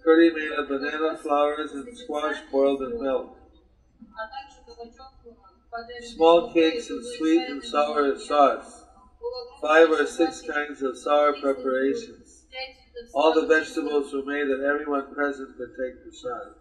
Curry 0.03 0.31
made 0.33 0.53
of 0.53 0.69
banana 0.69 1.19
flowers 1.19 1.73
and 1.73 1.97
squash 1.97 2.37
boiled 2.51 2.83
in 2.83 3.03
milk. 3.03 3.37
Small 6.15 6.53
cakes 6.55 6.89
and 6.89 7.05
sweet 7.19 7.43
and 7.51 7.63
sour 7.63 8.19
sauce. 8.19 8.85
Five 9.61 9.91
or 9.91 10.07
six 10.07 10.41
kinds 10.41 10.81
of 10.83 10.97
sour 10.97 11.35
preparations. 11.39 12.47
All 13.13 13.35
the 13.35 13.47
vegetables 13.47 14.13
were 14.15 14.25
made 14.25 14.49
that 14.49 14.65
everyone 14.67 15.15
present 15.15 15.55
could 15.59 15.71
take 15.79 16.03
prasad. 16.03 16.55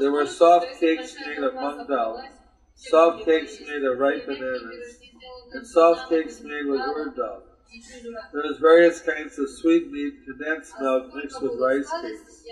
There 0.00 0.12
were 0.12 0.26
soft 0.26 0.66
cakes 0.80 1.16
made 1.26 1.38
of 1.38 1.54
mung 1.54 1.86
dal, 1.88 2.22
soft 2.74 3.24
cakes 3.24 3.58
made 3.60 3.84
of 3.84 3.98
ripe 3.98 4.26
bananas, 4.26 5.00
and 5.52 5.66
soft 5.66 6.10
cakes 6.10 6.40
made 6.42 6.66
with 6.66 6.80
urd 6.80 7.16
dal. 7.16 7.42
There 8.32 8.42
was 8.42 8.58
various 8.58 9.00
kinds 9.00 9.36
of 9.38 9.50
sweet 9.50 9.90
meat, 9.90 10.24
condensed 10.24 10.74
milk 10.80 11.12
mixed 11.14 11.42
with 11.42 11.58
rice 11.58 11.90
cakes, 12.02 12.44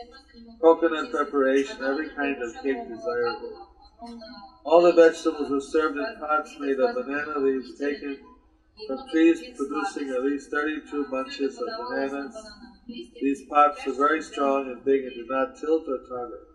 coconut 0.61 1.13
preparation, 1.13 1.79
every 1.85 2.09
kind 2.11 2.43
of 2.43 2.53
cake 2.63 2.89
desirable. 2.89 3.69
All 4.65 4.83
the 4.83 4.93
vegetables 4.93 5.49
were 5.49 5.61
served 5.61 5.97
in 5.97 6.17
pots 6.19 6.57
made 6.59 6.81
of 6.81 6.97
banana 6.97 7.39
leaves 7.39 7.79
taken 7.79 8.19
from 8.87 9.09
trees 9.11 9.41
producing 9.57 10.11
at 10.11 10.25
least 10.25 10.51
32 10.51 11.07
bunches 11.09 11.57
of 11.57 11.69
bananas. 11.79 12.37
These 12.89 13.43
pots 13.49 13.87
were 13.87 13.93
very 13.93 14.23
strong 14.23 14.71
and 14.71 14.85
big 14.85 15.05
and 15.05 15.15
did 15.15 15.29
not 15.29 15.57
tilt 15.57 15.85
or 15.87 15.99
totter. 15.99 16.47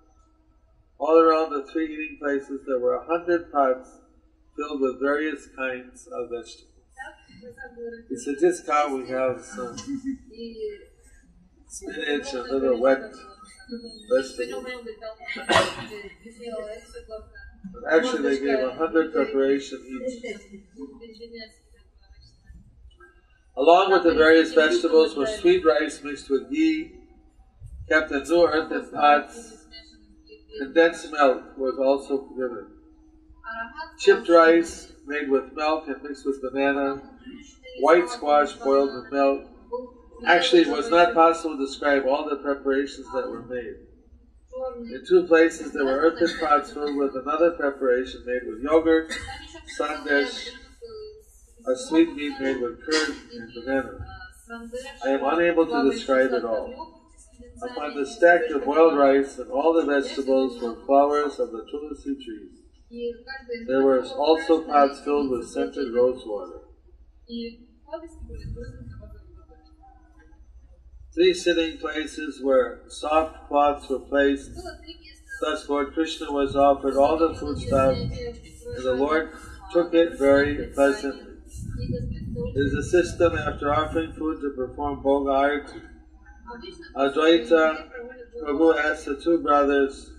All 0.98 1.18
around 1.18 1.52
the 1.52 1.64
three 1.72 1.94
eating 1.94 2.18
places 2.20 2.66
there 2.68 2.80
were 2.80 2.96
a 2.96 3.06
hundred 3.06 3.50
pots 3.50 3.92
filled 4.58 4.82
with 4.82 5.00
various 5.00 5.48
kinds 5.56 6.08
of 6.08 6.30
vegetables. 6.30 6.67
Said, 8.16 8.36
this 8.40 8.62
car 8.62 8.94
we 8.96 9.08
have 9.10 9.42
some 9.44 9.78
spinach 11.68 12.34
and 12.34 12.50
little 12.50 12.80
wet 12.80 13.02
vegetables. 14.10 14.66
But 17.74 17.94
actually, 17.94 18.22
they 18.24 18.46
gave 18.46 18.60
a 18.60 18.74
hundred 18.74 19.14
preparation 19.14 19.80
each. 19.88 20.24
Along 23.58 23.92
with 23.92 24.04
the 24.04 24.14
various 24.14 24.54
vegetables 24.54 25.16
was 25.16 25.36
sweet 25.38 25.66
rice 25.66 26.02
mixed 26.04 26.30
with 26.30 26.50
ghee, 26.50 26.92
kept 27.90 28.12
in 28.12 28.24
new 28.24 28.48
earthen 28.48 28.90
pots. 28.92 29.66
Condensed 30.60 31.12
milk 31.12 31.58
was 31.58 31.78
also 31.78 32.30
given. 32.36 32.68
Chipped 34.00 34.30
rice 34.30 34.92
made 35.06 35.30
with 35.30 35.54
milk 35.54 35.88
and 35.88 36.02
mixed 36.04 36.26
with 36.26 36.42
banana. 36.42 37.02
White 37.80 38.10
squash 38.10 38.54
boiled 38.54 38.90
in 38.90 39.10
milk. 39.12 39.44
Actually, 40.26 40.62
it 40.64 40.70
was 40.70 40.90
not 40.90 41.14
possible 41.14 41.58
to 41.58 41.66
describe 41.66 42.06
all 42.06 42.28
the 42.28 42.38
preparations 42.38 43.06
that 43.14 43.30
were 43.30 43.44
made. 43.44 43.76
In 44.92 45.04
two 45.08 45.24
places, 45.24 45.72
there 45.72 45.86
were 45.86 46.00
earthen 46.00 46.30
pots 46.40 46.72
filled 46.72 46.96
with 46.96 47.16
another 47.16 47.52
preparation 47.52 48.24
made 48.26 48.42
with 48.48 48.62
yogurt, 48.62 49.12
sandesh, 49.78 50.50
a 51.68 51.76
sweet 51.76 52.16
meat 52.16 52.34
made 52.40 52.60
with 52.60 52.84
curd 52.84 53.16
and 53.34 53.54
banana. 53.54 54.00
I 55.06 55.10
am 55.10 55.24
unable 55.24 55.68
to 55.68 55.92
describe 55.92 56.32
it 56.32 56.44
all. 56.44 57.02
Upon 57.62 57.96
the 57.96 58.06
stack 58.06 58.42
of 58.50 58.64
boiled 58.64 58.98
rice 58.98 59.38
and 59.38 59.52
all 59.52 59.74
the 59.74 59.86
vegetables 59.86 60.62
were 60.62 60.76
flowers 60.86 61.40
of 61.40 61.52
the 61.52 61.66
tulsi 61.70 62.16
trees. 62.16 62.64
There 63.68 63.84
were 63.84 64.04
also 64.04 64.62
pots 64.64 65.02
filled 65.02 65.30
with 65.30 65.50
scented 65.50 65.94
rose 65.94 66.24
water. 66.26 66.62
Three 71.14 71.34
sitting 71.34 71.78
places 71.78 72.42
where 72.42 72.84
soft 72.88 73.50
cloths 73.50 73.90
were 73.90 74.00
placed. 74.00 74.52
Thus 75.42 75.68
Lord 75.68 75.94
Krishna 75.94 76.32
was 76.32 76.56
offered 76.56 76.96
all 76.96 77.18
the 77.18 77.36
food 77.36 77.58
stuff, 77.58 77.98
and 77.98 78.84
the 78.84 78.94
Lord 78.94 79.34
took 79.74 79.94
it 79.94 80.18
very 80.18 80.68
pleasantly. 80.68 81.34
It 82.56 82.60
is 82.60 82.74
a 82.74 82.84
system 82.84 83.38
after 83.38 83.74
offering 83.74 84.14
food 84.14 84.40
to 84.42 84.52
perform 84.56 85.04
Bhoga 85.04 85.34
Arti. 85.34 85.82
Advaita 86.96 87.90
Prabhu 88.42 88.78
asked 88.78 89.06
the 89.06 89.20
two 89.22 89.40
brothers, 89.40 90.12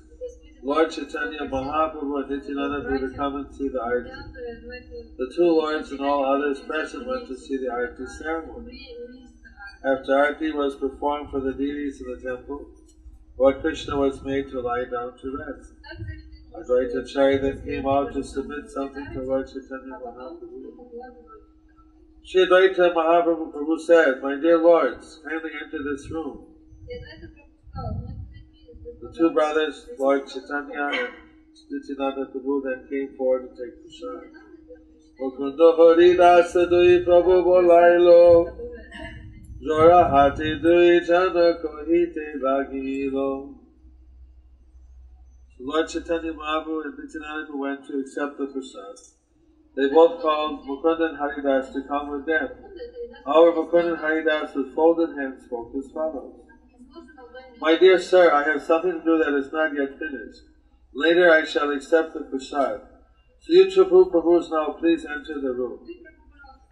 Lord 0.69 0.91
Chaitanya 0.91 1.49
Mahaprabhu 1.49 2.21
and 2.21 2.29
Nityananda 2.29 2.99
to 2.99 3.17
come 3.17 3.37
and 3.37 3.55
see 3.55 3.69
the 3.69 3.81
Arti. 3.81 4.11
The 5.17 5.33
two 5.35 5.45
lords 5.45 5.91
and 5.93 6.01
all 6.03 6.23
others 6.23 6.61
present 6.61 7.07
went 7.07 7.27
to 7.27 7.39
see 7.39 7.57
the 7.57 7.71
Arti 7.71 8.05
ceremony. 8.19 8.79
After 9.83 10.15
Arti 10.15 10.53
was 10.53 10.75
performed 10.75 11.31
for 11.31 11.41
the 11.41 11.55
deities 11.55 12.03
in 12.03 12.09
the 12.09 12.21
temple, 12.21 12.67
Lord 13.39 13.61
Krishna 13.63 13.97
was 13.97 14.21
made 14.21 14.51
to 14.51 14.61
lie 14.61 14.85
down 14.85 15.15
to 15.23 15.39
rest. 15.39 15.73
Advaita 16.55 17.01
Acharya 17.01 17.39
then 17.39 17.63
came 17.65 17.87
out 17.87 18.13
to 18.13 18.23
submit 18.23 18.69
something 18.69 19.07
to 19.15 19.23
Lord 19.23 19.47
Chaitanya 19.47 19.97
Mahaprabhu. 20.05 20.77
Sri 22.25 22.45
Advaita 22.45 22.93
Mahaprabhu 22.93 23.51
Prabhu 23.51 23.81
said, 23.81 24.21
My 24.21 24.37
dear 24.37 24.59
lords, 24.59 25.19
kindly 25.25 25.53
enter 25.65 25.83
this 25.83 26.11
room. 26.11 26.45
The 28.85 29.13
two 29.17 29.31
brothers, 29.31 29.87
Lord 29.99 30.27
Chaitanya 30.27 30.91
and 30.93 31.09
Nityananda 31.71 32.27
Prabhu, 32.27 32.63
then 32.63 32.87
came 32.89 33.17
forward 33.17 33.43
to 33.43 33.49
take 33.49 33.75
prasad. 33.83 34.31
Haridasa 35.21 36.67
Dui 36.71 37.05
Prabhu 37.05 37.43
Bolailo 37.45 38.47
Jora 39.61 40.09
Hati 40.09 40.61
Dui 40.61 41.01
Chana 41.07 41.61
Kohite 41.61 42.41
Lagilo 42.41 43.55
So 45.57 45.65
Lord 45.65 45.89
Chaitanya 45.89 46.33
Mahaprabhu 46.33 46.85
and 46.85 46.95
Nityananda 46.99 47.57
went 47.57 47.85
to 47.87 47.99
accept 47.99 48.39
the 48.39 48.47
prasad. 48.47 48.97
They 49.77 49.89
both 49.89 50.21
called 50.21 50.67
Mukunda 50.67 51.07
and 51.11 51.17
Haridas 51.17 51.73
to 51.73 51.83
come 51.83 52.11
with 52.11 52.27
them. 52.27 52.49
However, 53.25 53.65
Mukunda 53.65 53.93
and 53.93 53.99
Haridas 53.99 54.55
with 54.55 54.73
folded 54.75 55.17
hands 55.17 55.45
spoke 55.45 55.73
as 55.77 55.91
follows. 55.93 56.48
My 57.61 57.77
dear 57.77 57.99
sir, 57.99 58.33
I 58.33 58.45
have 58.45 58.63
something 58.63 58.93
to 58.93 59.05
do 59.05 59.19
that 59.19 59.35
is 59.35 59.53
not 59.53 59.75
yet 59.75 59.99
finished. 59.99 60.43
Later 60.95 61.31
I 61.31 61.45
shall 61.45 61.71
accept 61.71 62.15
the 62.15 62.21
prasad. 62.21 62.81
So 63.41 63.53
you 63.53 63.67
Prabhu 63.67 64.11
Prabhus 64.13 64.51
now 64.51 64.77
please 64.79 65.05
enter 65.05 65.41
the 65.41 65.53
room. 65.53 65.81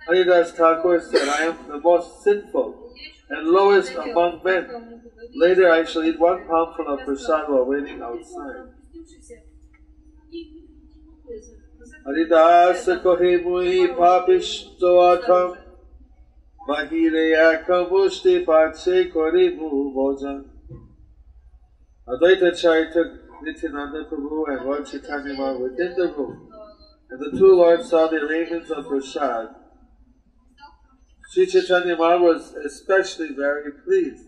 Haridas 0.07 0.53
Thakur 0.53 1.01
said, 1.01 1.29
I 1.29 1.43
am 1.43 1.57
the 1.69 1.81
most 1.81 2.23
sinful 2.23 2.93
and 3.31 3.49
lowest 3.49 3.95
among 3.95 4.43
men. 4.45 5.03
Later 5.35 5.71
I 5.71 5.85
shall 5.85 6.05
eat 6.05 6.21
one 6.21 6.47
palmful 6.47 6.87
of 6.87 7.01
prasad 7.05 7.49
while 7.49 7.65
waiting 7.65 8.01
outside. 8.01 8.71
Kohe 13.03 13.43
mui 13.45 13.97
papisto 13.97 14.93
atam 15.13 15.59
bahire 16.69 17.27
akamushti 17.51 18.45
patse 18.47 19.13
kori 19.13 19.57
mu 19.57 19.93
bhojan. 19.93 20.56
Advaita 22.09 22.93
took 22.93 23.43
Nityananda 23.43 24.05
Prabhu 24.05 24.45
and 24.49 24.65
Lord 24.65 24.87
Chaitanya 24.87 25.59
within 25.59 25.95
the 25.97 26.13
room, 26.17 26.49
and 27.11 27.21
the 27.21 27.37
two 27.37 27.57
lords 27.57 27.91
saw 27.91 28.07
the 28.07 28.17
arrangements 28.17 28.71
of 28.71 28.87
prasad. 28.87 29.49
Sri 31.31 31.47
Chaitanya 31.47 31.97
was 31.97 32.55
especially 32.65 33.35
very 33.35 33.73
pleased. 33.85 34.25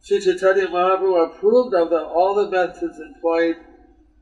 Sri 0.00 0.20
Chaitanya 0.20 0.68
Mahaprabhu 0.68 1.34
approved 1.34 1.74
of 1.74 1.90
the, 1.90 2.00
all 2.00 2.34
the 2.36 2.48
methods 2.48 3.00
employed 3.00 3.56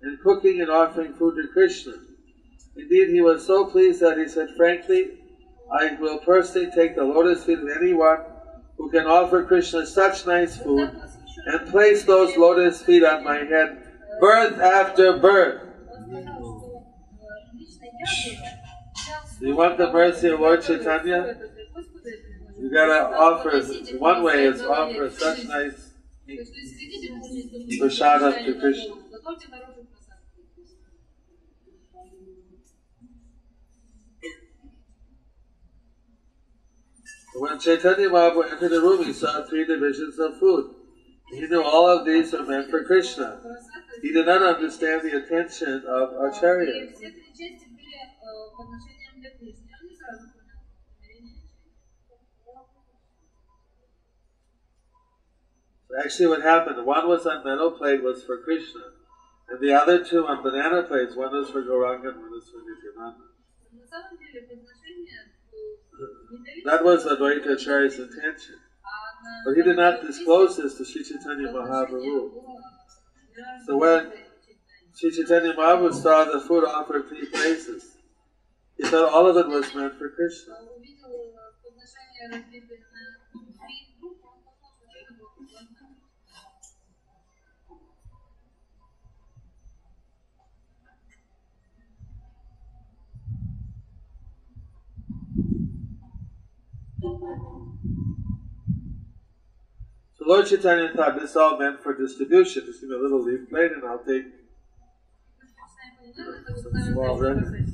in 0.03 0.19
cooking 0.23 0.63
and 0.63 0.71
offering 0.71 1.13
food 1.15 1.35
to 1.37 1.53
Krishna. 1.53 1.93
Indeed, 2.75 3.11
he 3.11 3.21
was 3.21 3.47
so 3.47 3.67
pleased 3.67 4.01
that 4.01 4.19
he 4.19 4.27
said, 4.27 4.49
frankly, 4.57 5.19
I 5.71 5.95
will 6.01 6.19
personally 6.19 6.71
take 6.75 6.97
the 6.97 7.05
lotus 7.05 7.45
feet 7.45 7.59
of 7.59 7.69
anyone 7.69 8.19
who 8.77 8.91
can 8.91 9.07
offer 9.07 9.43
Krishna 9.45 9.87
such 9.87 10.27
nice 10.27 10.57
food 10.57 10.91
and 11.47 11.69
place 11.71 12.05
those 12.05 12.37
lotus 12.37 12.83
feet 12.83 13.05
on 13.05 13.25
my 13.25 13.39
head 13.39 13.83
birth 14.21 14.59
after 14.59 15.19
birth. 15.19 15.63
Do 19.39 19.47
you 19.47 19.57
want 19.57 19.77
the 19.77 19.93
mercy 19.93 20.29
of 20.29 20.41
Lord 20.41 20.63
Chaitanya? 20.63 21.37
You 22.59 22.71
gotta 22.73 23.15
offer, 23.17 23.61
one 23.99 24.23
way 24.23 24.47
is 24.47 24.63
offer 24.63 25.11
such 25.11 25.45
nice 25.45 25.93
prasada 27.79 28.45
to 28.45 28.61
Krishna. 28.61 28.95
When 37.39 37.59
Chaitanya 37.59 38.09
Mahaprabhu 38.09 38.51
entered 38.51 38.71
the 38.71 38.81
room, 38.81 39.05
he 39.05 39.13
saw 39.13 39.43
three 39.43 39.67
divisions 39.67 40.19
of 40.19 40.39
food. 40.39 40.75
He 41.31 41.47
knew 41.47 41.61
all 41.61 41.87
of 41.87 42.07
these 42.07 42.33
are 42.33 42.43
meant 42.43 42.71
for 42.71 42.83
Krishna. 42.83 43.39
He 44.01 44.11
did 44.11 44.25
not 44.25 44.41
understand 44.41 45.03
the 45.03 45.17
attention 45.17 45.85
of 45.87 46.13
Acharya. 46.15 46.89
Actually, 56.03 56.27
what 56.27 56.43
happened? 56.43 56.85
One 56.85 57.07
was 57.07 57.27
on 57.27 57.45
metal 57.45 57.71
plate, 57.71 58.03
was 58.03 58.23
for 58.23 58.39
Krishna, 58.39 58.81
and 59.49 59.61
the 59.61 59.73
other 59.73 60.03
two 60.03 60.27
on 60.27 60.43
banana 60.43 60.83
plates. 60.83 61.15
One 61.15 61.33
was 61.33 61.51
for 61.51 61.63
Gauranga 61.63 62.09
and 62.09 62.17
one 62.17 62.31
was 62.31 62.49
for 62.49 62.61
Nityananda. 62.65 63.25
That 66.65 66.85
was 66.85 67.05
Advaita 67.05 67.57
Acharya's 67.57 67.99
intention. 67.99 68.57
But 69.45 69.55
he 69.55 69.63
did 69.63 69.77
not 69.77 70.03
disclose 70.03 70.57
this 70.57 70.77
to 70.79 70.85
Sri 70.85 71.03
Chaitanya 71.03 71.49
Mahaprabhu. 71.49 72.31
So 73.67 73.77
when 73.77 74.13
Sri 74.95 75.11
Chaitanya 75.11 75.55
Mahaprabhu 75.55 75.95
saw 75.95 76.25
the 76.25 76.41
food 76.41 76.65
offered 76.65 77.09
three 77.09 77.27
places, 77.27 77.97
he 78.77 78.85
thought 78.85 79.13
all 79.13 79.27
of 79.27 79.37
it 79.37 79.49
was 79.49 79.75
meant 79.75 79.99
for 79.99 80.11
Krishna. 80.11 80.55
So 100.17 100.25
Lord 100.27 100.47
Chaitanya 100.47 100.91
thought 100.95 101.19
this 101.21 101.37
all 101.37 101.57
meant 101.57 101.81
for 101.83 101.95
distribution. 101.95 102.65
Just 102.67 102.81
give 102.81 102.91
me 102.91 102.97
a 102.97 102.99
little 102.99 103.23
leaf 103.23 103.49
plate 103.49 103.71
and 103.73 103.85
I'll 103.85 103.99
take. 103.99 104.25
some 106.17 106.93
Small 106.93 107.19
remnant. 107.19 107.71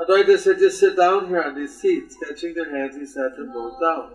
Advaita 0.00 0.38
said, 0.38 0.58
just 0.58 0.80
sit 0.80 0.96
down 0.96 1.28
here 1.28 1.42
on 1.42 1.54
these 1.54 1.78
seats. 1.80 2.16
Catching 2.26 2.54
their 2.54 2.74
hands, 2.74 2.96
he 2.96 3.06
sat 3.06 3.36
them 3.36 3.52
both 3.52 3.80
down. 3.80 4.14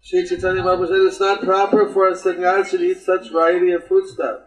Sri 0.00 0.26
Chaitanya 0.26 0.62
Mahaprabhu 0.62 0.88
said, 0.88 1.06
it's 1.06 1.20
not 1.20 1.42
proper 1.42 1.88
for 1.92 2.08
a 2.08 2.16
sannyasi 2.16 2.78
to 2.78 2.84
eat 2.84 2.98
such 2.98 3.30
variety 3.30 3.72
of 3.72 3.86
foodstuff. 3.86 4.40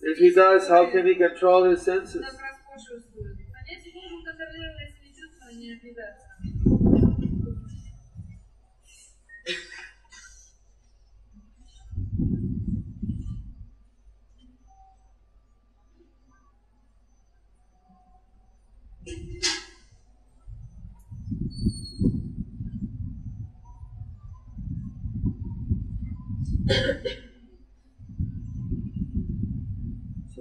If 0.00 0.18
he 0.18 0.32
does, 0.34 0.68
how 0.68 0.90
can 0.90 1.06
he 1.06 1.14
control 1.14 1.64
his 1.64 1.82
senses? 1.82 2.24
So 5.68 5.76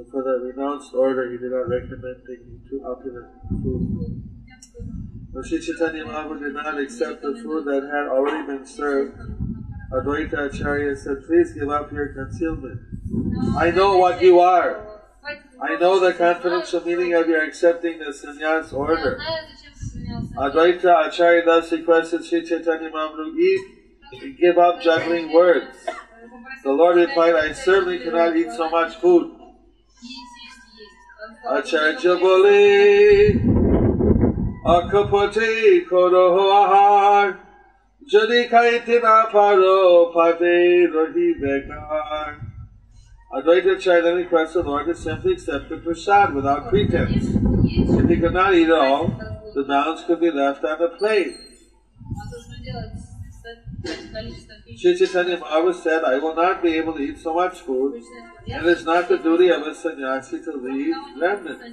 for 0.10 0.24
the 0.24 0.40
renounced 0.40 0.94
order, 0.94 1.30
he 1.30 1.38
did 1.38 1.52
not 1.52 1.68
recommend 1.68 2.24
taking 2.26 2.62
too 2.70 2.82
opulent 2.86 3.28
food. 3.50 4.37
But 5.34 5.46
Sri 5.46 5.60
Chaitanya 5.60 6.06
Mahaprabhu 6.06 6.40
did 6.40 6.54
not 6.54 6.80
accept 6.80 7.22
the 7.22 7.40
food 7.44 7.66
that 7.66 7.84
had 7.84 8.08
already 8.08 8.46
been 8.48 8.66
served. 8.66 9.18
Advaita 9.92 10.54
Acharya 10.54 10.96
said, 10.96 11.26
please 11.26 11.54
give 11.54 11.70
up 11.70 11.92
your 11.92 12.08
concealment. 12.10 12.80
I 13.58 13.72
know 13.72 13.98
what 13.98 14.22
you 14.22 14.40
are. 14.40 14.84
I 15.62 15.76
know 15.76 16.00
the 16.00 16.14
confidential 16.14 16.82
meaning 16.86 17.14
of 17.14 17.28
your 17.28 17.44
accepting 17.44 18.00
the 18.00 18.06
sannyas 18.06 18.74
order. 18.74 19.20
Advaita 20.38 21.08
Acharya 21.08 21.44
thus 21.46 21.72
requested 21.72 22.26
Sri 22.26 22.46
Chaitanya 22.46 22.90
Mahaprabhu 22.90 23.38
eat 23.38 24.38
give 24.40 24.58
up 24.58 24.82
juggling 24.82 25.34
words. 25.34 25.76
The 26.64 26.72
Lord 26.72 26.98
replied, 26.98 27.36
I 27.36 27.52
certainly 27.52 28.00
cannot 28.00 28.36
eat 28.36 28.52
so 28.52 28.70
much 28.70 28.96
food. 28.96 29.34
Acharya 31.46 32.18
bole 32.20 33.57
akapate 34.75 35.51
koroho 35.89 36.45
ahar 36.63 37.27
যদি 38.13 38.39
খাইতে 38.53 38.97
না 39.07 39.17
পারো 39.35 39.77
পাতে 40.15 40.55
রহি 40.95 41.29
বেকার 41.43 42.33
Advaita 43.33 43.77
Acharya 43.77 44.03
then 44.03 44.17
requested 44.17 44.65
the 44.65 44.69
Lord 44.69 44.87
to 44.87 44.95
simply 44.95 45.33
accept 45.33 45.71
the 45.71 45.79
prasad 45.79 46.35
without 46.35 46.69
pretense. 46.69 47.29
If 48.01 48.09
he 48.11 48.17
could 48.23 48.35
not 48.35 48.55
eat 48.55 48.69
it 48.69 48.79
all, 48.87 49.07
the 49.55 49.63
balance 49.63 50.05
could 50.07 50.21
be 50.21 50.31
left 50.31 50.63
on 50.65 50.79
the 50.79 50.91
plate. 51.01 51.35
Sri 54.77 54.97
Chaitanya 54.99 55.39
Mahaprabhu 55.39 55.75
said, 55.75 56.05
I 56.05 56.19
will 56.19 56.35
not 56.35 56.63
be 56.63 56.77
able 56.77 56.93
to 56.93 57.01
eat 57.01 57.19
so 57.19 57.33
much 57.35 57.61
food, 57.61 58.03
and 58.49 58.67
it 58.67 58.79
is 58.79 58.85
not 58.85 59.09
the 59.09 59.17
duty 59.17 59.49
of 59.49 59.67
a 59.67 59.75
sannyasi 59.75 60.43
to 60.45 60.53
leave 60.53 60.95
remnants. 61.19 61.65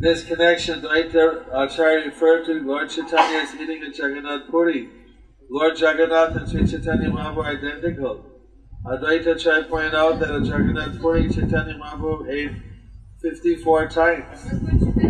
In 0.00 0.04
this 0.04 0.24
connection, 0.24 0.80
Dvaita 0.80 1.44
Acharya 1.52 2.00
uh, 2.00 2.04
referred 2.06 2.46
to 2.46 2.54
Lord 2.54 2.88
Chaitanya 2.88 3.40
as 3.40 3.54
eating 3.54 3.82
a 3.82 3.88
Jagannath 3.88 4.48
Puri. 4.48 4.88
Lord 5.50 5.78
Jagannath 5.78 6.34
and 6.36 6.48
Sri 6.48 6.66
Chaitanya 6.66 7.10
Mahaprabhu 7.10 7.36
are 7.36 7.58
identical. 7.58 8.24
Uh, 8.86 8.96
Advaita 8.96 9.36
Acharya 9.36 9.64
pointed 9.64 9.94
out 9.94 10.18
that 10.20 10.34
a 10.34 10.40
Jagannath 10.42 10.98
Puri 11.02 11.28
Chaitanya 11.28 11.74
Mahaprabhu 11.74 12.30
ate 12.30 12.50
54 13.20 13.88
times. 13.88 14.46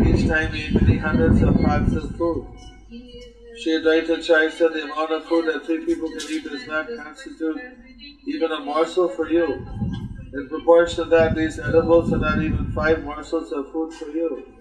Each 0.09 0.27
time 0.27 0.53
he 0.53 0.65
ate 0.65 0.83
many 0.83 0.99
hundreds 0.99 1.41
of 1.41 1.55
pots 1.61 1.95
of 1.95 2.11
food. 2.17 2.49
Sri 3.63 3.81
Advaita 3.81 4.19
Acharya 4.19 4.51
said 4.51 4.73
the 4.73 4.83
amount 4.83 5.13
of 5.13 5.25
food 5.27 5.47
that 5.47 5.65
three 5.67 5.85
people 5.85 6.09
can 6.09 6.21
eat 6.29 6.43
does 6.43 6.67
not 6.67 6.89
constitute 6.97 7.61
even 8.27 8.51
a 8.51 8.59
morsel 8.59 9.09
for 9.09 9.31
you. 9.31 9.65
In 10.35 10.49
proportion 10.49 11.05
to 11.05 11.11
that, 11.11 11.37
these 11.37 11.61
edibles 11.61 12.13
are 12.13 12.19
not 12.19 12.43
even 12.43 12.73
five 12.73 13.05
morsels 13.05 13.53
of 13.53 13.71
food 13.71 13.93
for 13.93 14.09
you. 14.09 14.60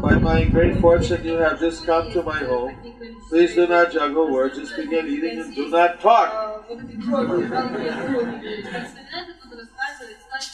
By 0.00 0.18
my 0.18 0.44
great 0.44 0.80
fortune, 0.80 1.24
you 1.24 1.34
have 1.34 1.60
just 1.60 1.84
come 1.84 2.10
to 2.12 2.22
my 2.22 2.38
home. 2.38 2.76
Please 3.28 3.54
do 3.54 3.66
not 3.66 3.92
juggle 3.92 4.30
words, 4.30 4.56
just 4.56 4.74
begin 4.76 5.06
eating 5.06 5.40
and 5.40 5.54
do 5.54 5.68
not 5.68 6.00
talk. 6.00 6.64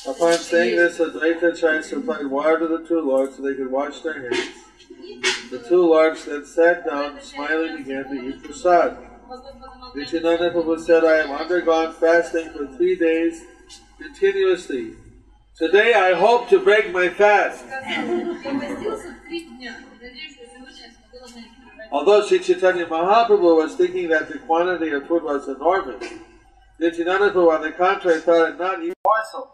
Upon 0.07 0.39
saying 0.39 0.77
this, 0.77 0.99
Advaita 0.99 1.53
Acharya 1.53 1.83
supplied 1.83 2.27
water 2.27 2.59
to 2.61 2.69
the 2.69 2.87
two 2.87 3.01
lords 3.01 3.37
so 3.37 3.43
they 3.43 3.55
could 3.55 3.71
wash 3.71 4.01
their 4.01 4.31
hands. 4.31 4.51
The 5.51 5.65
two 5.69 5.83
lords 5.83 6.25
then 6.25 6.45
sat 6.45 6.85
down, 6.85 7.21
smiling, 7.21 7.77
began 7.77 8.05
to 8.05 8.15
eat 8.15 8.43
prasad. 8.43 8.97
Nityananda 9.95 10.51
Prabhu 10.51 10.81
said, 10.81 11.05
I 11.05 11.17
have 11.17 11.31
undergone 11.31 11.93
fasting 11.95 12.51
for 12.51 12.67
three 12.67 12.97
days 12.97 13.45
continuously. 13.99 14.95
Today 15.57 15.95
I 15.95 16.13
hope 16.13 16.51
to 16.51 16.61
break 16.61 16.93
my 16.93 17.09
fast. 17.09 17.65
Although 21.91 22.27
Sri 22.27 22.41
Chaitanya 22.41 22.85
Mahaprabhu 22.85 23.57
was 23.57 23.75
thinking 23.75 24.09
that 24.09 24.29
the 24.29 24.37
quantity 24.41 24.91
of 24.93 25.07
food 25.09 25.23
was 25.23 25.49
enormous, 25.49 26.13
Nityananda 26.79 27.33
on 27.41 27.63
the 27.63 27.73
contrary, 27.73 28.21
thought 28.21 28.51
it 28.51 28.59
not 28.59 28.83
even 28.83 28.93
morsel. 29.01 29.49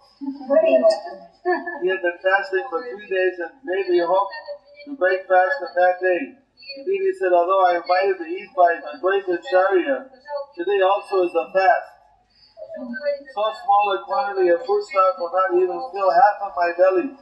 He 1.82 1.88
had 1.88 2.02
been 2.02 2.18
fasting 2.18 2.66
for 2.68 2.82
three 2.82 3.06
days 3.06 3.38
and 3.38 3.62
made 3.62 3.86
the 3.86 4.04
hope 4.04 4.28
to 4.86 4.96
break 4.96 5.20
fast 5.28 5.54
on 5.62 5.70
that 5.76 6.02
day. 6.02 6.34
Indeed, 6.78 6.98
he 6.98 7.12
said, 7.14 7.30
although 7.32 7.64
I 7.66 7.78
am 7.78 7.82
invited 7.82 8.18
to 8.18 8.26
eat 8.26 8.48
by 8.56 8.74
Advaita 8.90 9.38
Acharya, 9.38 10.10
today 10.58 10.80
also 10.82 11.22
is 11.22 11.34
a 11.34 11.46
fast. 11.52 11.91
So 12.72 13.42
small 13.64 13.92
a 13.92 14.04
quantity 14.04 14.48
of 14.48 14.64
foodstuff 14.64 15.20
will 15.20 15.32
not 15.32 15.52
even 15.56 15.76
fill 15.92 16.10
half 16.10 16.40
of 16.40 16.52
my 16.56 16.72
belly. 16.72 17.12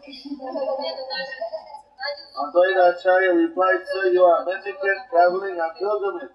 Advaita 2.38 2.94
Acharya 2.94 3.34
replied, 3.34 3.82
Sir, 3.92 4.06
you 4.14 4.22
are 4.22 4.42
a 4.42 4.44
mendicant 4.46 5.00
traveling 5.10 5.58
on 5.58 5.70
pilgrimage. 5.74 6.30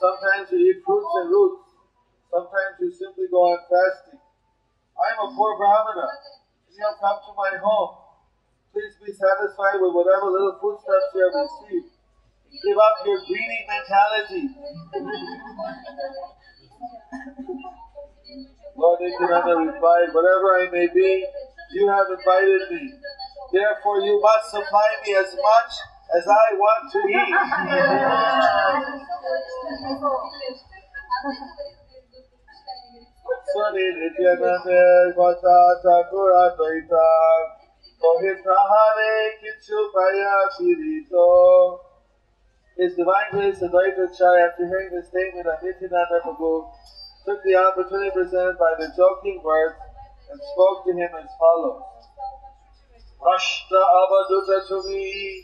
Sometimes 0.00 0.50
you 0.50 0.58
eat 0.58 0.82
fruits 0.84 1.06
and 1.22 1.30
roots. 1.30 1.62
Sometimes 2.30 2.74
you 2.80 2.90
simply 2.90 3.26
go 3.30 3.54
on 3.54 3.58
fasting. 3.70 4.18
I 4.98 5.14
am 5.14 5.30
a 5.30 5.34
poor 5.34 5.56
Brahmana. 5.56 6.08
You 6.74 6.82
have 6.90 6.98
come 6.98 7.18
to 7.22 7.32
my 7.38 7.54
home. 7.62 7.94
Please 8.72 8.98
be 8.98 9.12
satisfied 9.14 9.78
with 9.78 9.94
whatever 9.94 10.26
little 10.26 10.58
foodstuffs 10.60 11.14
you 11.14 11.22
have 11.22 11.34
received. 11.38 11.94
Give 12.50 12.78
up 12.78 13.06
your 13.06 13.18
greedy 13.30 13.62
mentality. 13.70 14.50
Lord 18.76 19.00
Nityananda 19.00 19.56
replied, 19.56 20.12
Whatever 20.12 20.58
I 20.58 20.68
may 20.72 20.88
be, 20.92 21.24
you 21.72 21.88
have 21.88 22.06
invited 22.10 22.70
me. 22.70 22.92
Therefore, 23.52 24.00
you 24.00 24.20
must 24.20 24.50
supply 24.50 24.96
me 25.06 25.14
as 25.14 25.34
much 25.34 25.72
as 26.16 26.26
I 26.26 26.54
want 26.54 26.90
to 26.92 26.98
eat. 27.06 27.34
Swani 33.54 33.86
Nityananda 33.94 35.14
Vata 35.16 35.58
Thakura 35.84 36.56
Dvaita 36.58 37.06
Kohitahare 38.02 39.38
Kichu 39.38 39.78
Paya 39.94 40.50
Pirito 40.58 41.78
His 42.76 42.94
Divine 42.96 43.30
Grace 43.30 43.60
Advaita 43.60 44.10
Chai, 44.18 44.40
after 44.48 44.66
hearing 44.66 44.90
the 44.90 45.02
statement 45.06 45.46
of 45.46 45.62
Nityananda 45.62 46.20
Prabhu, 46.26 46.72
took 47.24 47.42
the 47.42 47.56
opportunity 47.56 48.10
presented 48.12 48.56
by 48.58 48.72
the 48.78 48.92
joking 48.96 49.40
words 49.42 49.76
and 50.30 50.40
spoke 50.52 50.84
to 50.84 50.92
him 50.92 51.08
as 51.16 51.28
follows. 51.40 51.82
Rashta 53.20 53.80
avaduta 53.80 54.60
chumi 54.68 55.40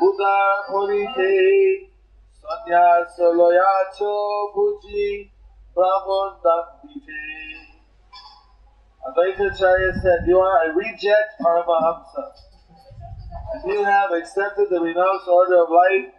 Buddha 0.00 0.36
purite 0.68 1.86
Sanyasa 2.42 3.30
loyacho 3.38 4.54
bhuji 4.54 5.30
Brahman 5.74 6.42
dambite 6.42 7.40
Advaita 9.06 9.54
Acharya 9.54 9.92
said, 10.02 10.26
You 10.26 10.38
are 10.38 10.70
a 10.70 10.74
reject 10.74 11.40
Paramahamsa. 11.40 12.32
And 13.54 13.72
you 13.72 13.84
have 13.84 14.10
accepted 14.12 14.68
the 14.68 14.80
renounced 14.80 15.26
order 15.28 15.62
of 15.62 15.70
life 15.70 16.12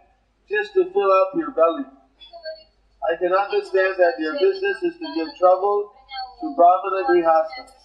just 0.48 0.74
to 0.74 0.90
fill 0.92 1.12
up 1.12 1.32
your 1.36 1.52
belly. 1.52 1.84
I 3.10 3.16
can 3.16 3.32
understand 3.34 3.96
that 3.98 4.14
your 4.18 4.34
business 4.34 4.78
is 4.82 4.94
to 4.98 5.08
give 5.16 5.28
trouble 5.38 5.90
to 6.40 6.54
Brahmana 6.56 7.08
Grihastas. 7.10 7.81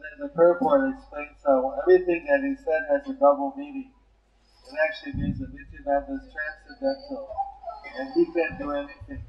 Then 0.00 0.16
the 0.20 0.28
purport 0.32 0.94
explains 0.94 1.36
how 1.44 1.74
everything 1.82 2.24
that 2.28 2.40
he 2.40 2.56
said 2.64 2.82
has 2.88 3.02
a 3.08 3.14
double 3.18 3.52
meaning. 3.56 3.92
It 4.68 4.76
actually 4.88 5.20
means 5.20 5.38
that 5.38 5.52
Nityananda 5.52 6.12
is 6.16 6.32
transcendental, 6.32 7.28
and 7.98 8.08
he 8.14 8.24
can't 8.32 8.58
do 8.58 8.70
anything 8.72 9.22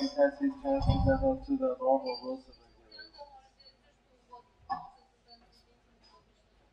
because 0.00 0.32
he's 0.40 0.56
transcendental 0.62 1.36
to 1.46 1.52
the 1.56 1.76
normal 1.80 2.18
rules 2.24 2.44
and 2.48 2.58
regulations. 2.58 3.28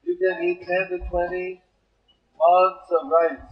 You 0.04 0.18
can 0.18 0.44
eat 0.44 0.60
10 0.62 1.00
to 1.00 1.10
20 1.10 1.62
months 2.38 2.88
of 2.92 3.12
rice. 3.12 3.52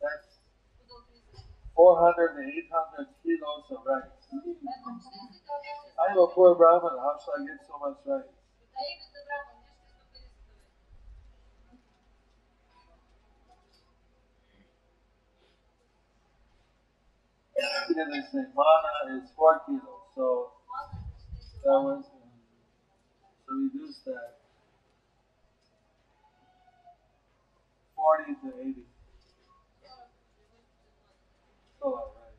That's 0.00 0.28
400 1.76 2.34
to 2.34 2.42
800 2.42 3.06
kilos 3.22 3.64
of 3.70 3.86
rice. 3.86 4.21
I'm 4.32 6.18
a 6.18 6.26
poor 6.28 6.54
Brahmin. 6.56 6.90
How 6.98 7.14
shall 7.22 7.34
I 7.38 7.44
get 7.46 7.64
so 7.66 7.78
much 7.78 7.96
right? 8.06 8.24
Because 17.88 18.08
they 18.12 18.20
say 18.22 18.44
mana 18.54 19.18
is 19.18 19.30
4 19.36 19.60
kilos. 19.66 20.02
So 20.14 20.50
that 21.64 21.80
was, 21.82 22.04
so 23.46 23.54
reduce 23.54 23.98
that 24.06 24.32
40 27.96 28.34
to 28.42 28.48
80. 28.60 28.84
So 31.80 31.88
like 31.90 32.06
rice. 32.14 32.30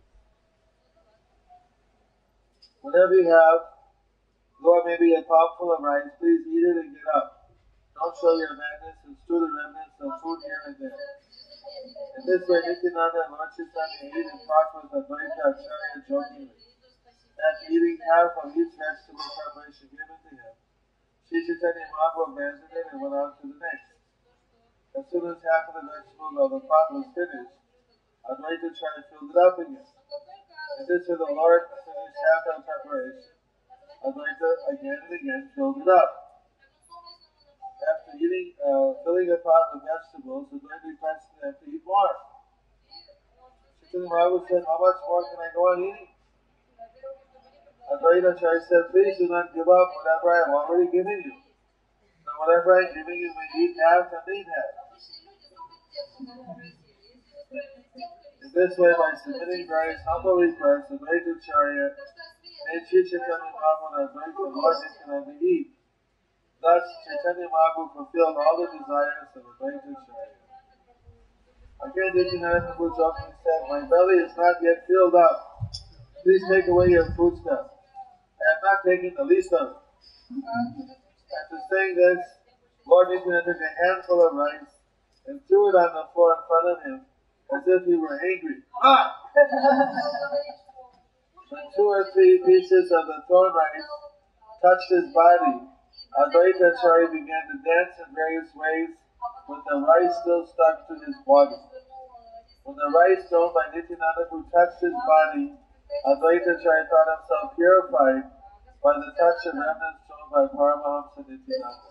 Whatever 2.83 3.15
you 3.15 3.31
have, 3.31 3.59
Lord, 4.59 4.83
maybe 4.83 5.15
a 5.15 5.23
pot 5.23 5.55
full 5.55 5.71
of 5.71 5.79
rice, 5.79 6.11
please 6.19 6.43
eat 6.43 6.67
it 6.67 6.83
and 6.83 6.91
get 6.91 7.07
up. 7.15 7.47
Don't 7.95 8.11
show 8.19 8.35
your 8.35 8.59
madness 8.59 8.99
and 9.07 9.15
strew 9.23 9.39
the 9.39 9.47
remnants 9.47 9.95
of 10.03 10.11
food 10.19 10.43
here 10.43 10.61
and 10.67 10.75
there. 10.75 10.99
In 12.19 12.21
this 12.27 12.43
way, 12.43 12.59
Nityananda 12.59 13.19
and 13.23 13.39
Lord 13.39 13.47
Chaitanya 13.55 13.99
ate 14.03 14.27
and 14.27 14.43
talked 14.43 14.83
with 14.83 14.99
Advaita 14.99 15.43
Acharya 15.55 15.99
jokingly. 16.11 16.51
After 16.51 17.65
eating 17.71 18.03
half 18.03 18.35
of 18.43 18.51
each 18.51 18.75
vegetable 18.75 19.31
preparation 19.31 19.87
given 19.87 20.19
to 20.19 20.31
him, 20.35 20.53
Sri 21.23 21.39
Chaitanya 21.39 21.87
Mahaprabhu 21.87 22.35
abandoned 22.35 22.67
it 22.67 22.87
and 22.91 22.99
went 22.99 23.15
on 23.15 23.31
to 23.39 23.43
the 23.47 23.57
next. 23.63 23.95
As 24.91 25.03
soon 25.07 25.23
as 25.31 25.39
half 25.39 25.71
of 25.71 25.79
the 25.79 25.87
vegetables 25.87 26.35
of 26.35 26.49
the 26.51 26.61
pot 26.67 26.91
was 26.91 27.07
finished, 27.15 27.55
Advaita 28.27 28.67
Acharya 28.75 29.07
filled 29.07 29.31
it 29.31 29.39
up 29.39 29.55
again. 29.55 29.87
And 29.87 30.85
this 30.91 31.07
way 31.07 31.15
the 31.15 31.31
Lord 31.31 31.63
of 32.13 32.41
the 32.45 32.63
preparation. 32.63 33.33
Advaita 34.03 34.49
again 34.75 34.99
and 35.07 35.13
again 35.15 35.41
filled 35.55 35.79
it 35.79 35.87
up. 35.87 36.09
After 37.83 38.15
eating, 38.15 38.55
uh, 38.63 38.95
filling 39.03 39.31
a 39.31 39.39
pot 39.43 39.75
with 39.75 39.83
vegetables, 39.83 40.47
i 40.51 40.55
Advaita 40.55 40.87
requested 40.91 41.35
them 41.41 41.53
to 41.55 41.65
eat 41.71 41.83
more. 41.83 42.15
Chaitanya 43.79 44.09
Mahaprabhu 44.09 44.47
said, 44.47 44.63
How 44.67 44.77
much 44.79 44.99
more 45.07 45.23
can 45.23 45.39
I 45.39 45.49
go 45.55 45.61
on 45.71 45.77
eating? 45.83 46.11
Advaita 47.91 48.35
Acharya 48.35 48.61
said, 48.67 48.91
Please 48.91 49.17
do 49.19 49.27
not 49.27 49.53
give 49.55 49.67
up 49.67 49.89
whatever 49.95 50.27
I 50.31 50.37
have 50.43 50.51
already 50.51 50.91
given 50.91 51.19
you. 51.27 51.35
Now, 52.23 52.39
whatever 52.39 52.75
I 52.79 52.87
am 52.87 52.95
giving 52.95 53.19
you, 53.19 53.31
may 53.35 53.49
eat 53.61 53.75
half 53.83 54.07
and 54.11 54.23
eat 54.31 54.47
half. 54.47 54.83
This 58.53 58.77
way, 58.77 58.93
by 58.93 59.17
submitting 59.17 59.65
various 59.65 59.97
humble 60.05 60.37
requests, 60.37 60.93
Advaita 60.93 61.33
Acharya 61.41 61.89
made 61.89 62.85
Sri 62.85 63.01
Chaitanya 63.01 63.49
Mahaprabhu 63.49 63.97
and 63.97 64.13
Advaita 64.13 64.45
Lord 64.45 64.77
Nityananda 64.77 65.33
eat. 65.41 65.73
Thus, 66.61 66.85
Chaitanya 67.01 67.49
Mahaprabhu 67.49 67.97
fulfilled 67.97 68.37
all 68.37 68.61
the 68.61 68.69
desires 68.77 69.25
of 69.33 69.41
the 69.41 69.49
Advaita 69.57 69.89
Acharya. 69.89 70.37
Again, 71.81 72.11
Nityananda 72.13 72.77
Prabhu 72.77 72.93
jokingly 72.93 73.33
said, 73.41 73.61
My 73.73 73.81
belly 73.89 74.21
is 74.21 74.37
not 74.37 74.61
yet 74.61 74.85
filled 74.85 75.17
up. 75.17 75.73
Please 76.21 76.45
take 76.45 76.69
away 76.69 76.93
your 76.93 77.09
foodstuff. 77.17 77.73
I 77.73 78.43
have 78.53 78.61
not 78.61 78.85
taken 78.85 79.17
the 79.17 79.25
least 79.25 79.49
of 79.49 79.65
it. 79.65 79.77
After 80.37 81.57
saying 81.73 81.97
this, 81.97 82.21
Lord 82.85 83.09
Nityananda 83.09 83.49
took 83.49 83.65
a 83.65 83.73
handful 83.81 84.21
of 84.21 84.37
rice 84.37 84.77
and 85.25 85.41
threw 85.49 85.73
it 85.73 85.75
on 85.81 85.89
the 85.97 86.05
floor 86.13 86.37
in 86.37 86.41
front 86.45 86.69
of 86.69 86.85
him 86.85 87.01
as 87.51 87.63
if 87.67 87.83
he 87.85 87.95
were 87.95 88.19
angry. 88.21 88.63
Ah! 88.81 89.11
Two 91.75 91.85
or 91.85 92.05
three 92.13 92.41
pieces 92.45 92.91
of 92.91 93.05
the 93.05 93.21
thorn 93.27 93.51
rice 93.53 93.89
touched 94.61 94.89
his 94.89 95.11
body, 95.13 95.67
Advaita 96.13 96.71
Acharya 96.71 97.09
began 97.09 97.43
to 97.49 97.57
dance 97.65 97.93
in 97.99 98.09
various 98.13 98.49
ways 98.53 98.89
with 99.49 99.63
the 99.65 99.77
rice 99.81 100.13
still 100.21 100.45
stuck 100.45 100.87
to 100.87 100.93
his 101.03 101.17
body. 101.25 101.57
When 102.63 102.77
the 102.77 102.89
rice 102.93 103.27
thrown 103.27 103.51
by 103.53 103.73
Nityananda 103.73 104.29
who 104.29 104.45
touched 104.53 104.79
his 104.81 104.93
body, 104.93 105.57
Advaita 106.05 106.53
Acharya 106.53 106.85
thought 106.87 107.09
himself 107.17 107.45
purified 107.57 108.23
by 108.81 108.93
the 108.93 109.09
touch 109.17 109.41
of 109.49 109.53
remnants 109.57 110.01
thrown 110.05 110.27
by 110.31 110.43
Paramahamsa 110.53 111.25
Nityananda. 111.25 111.89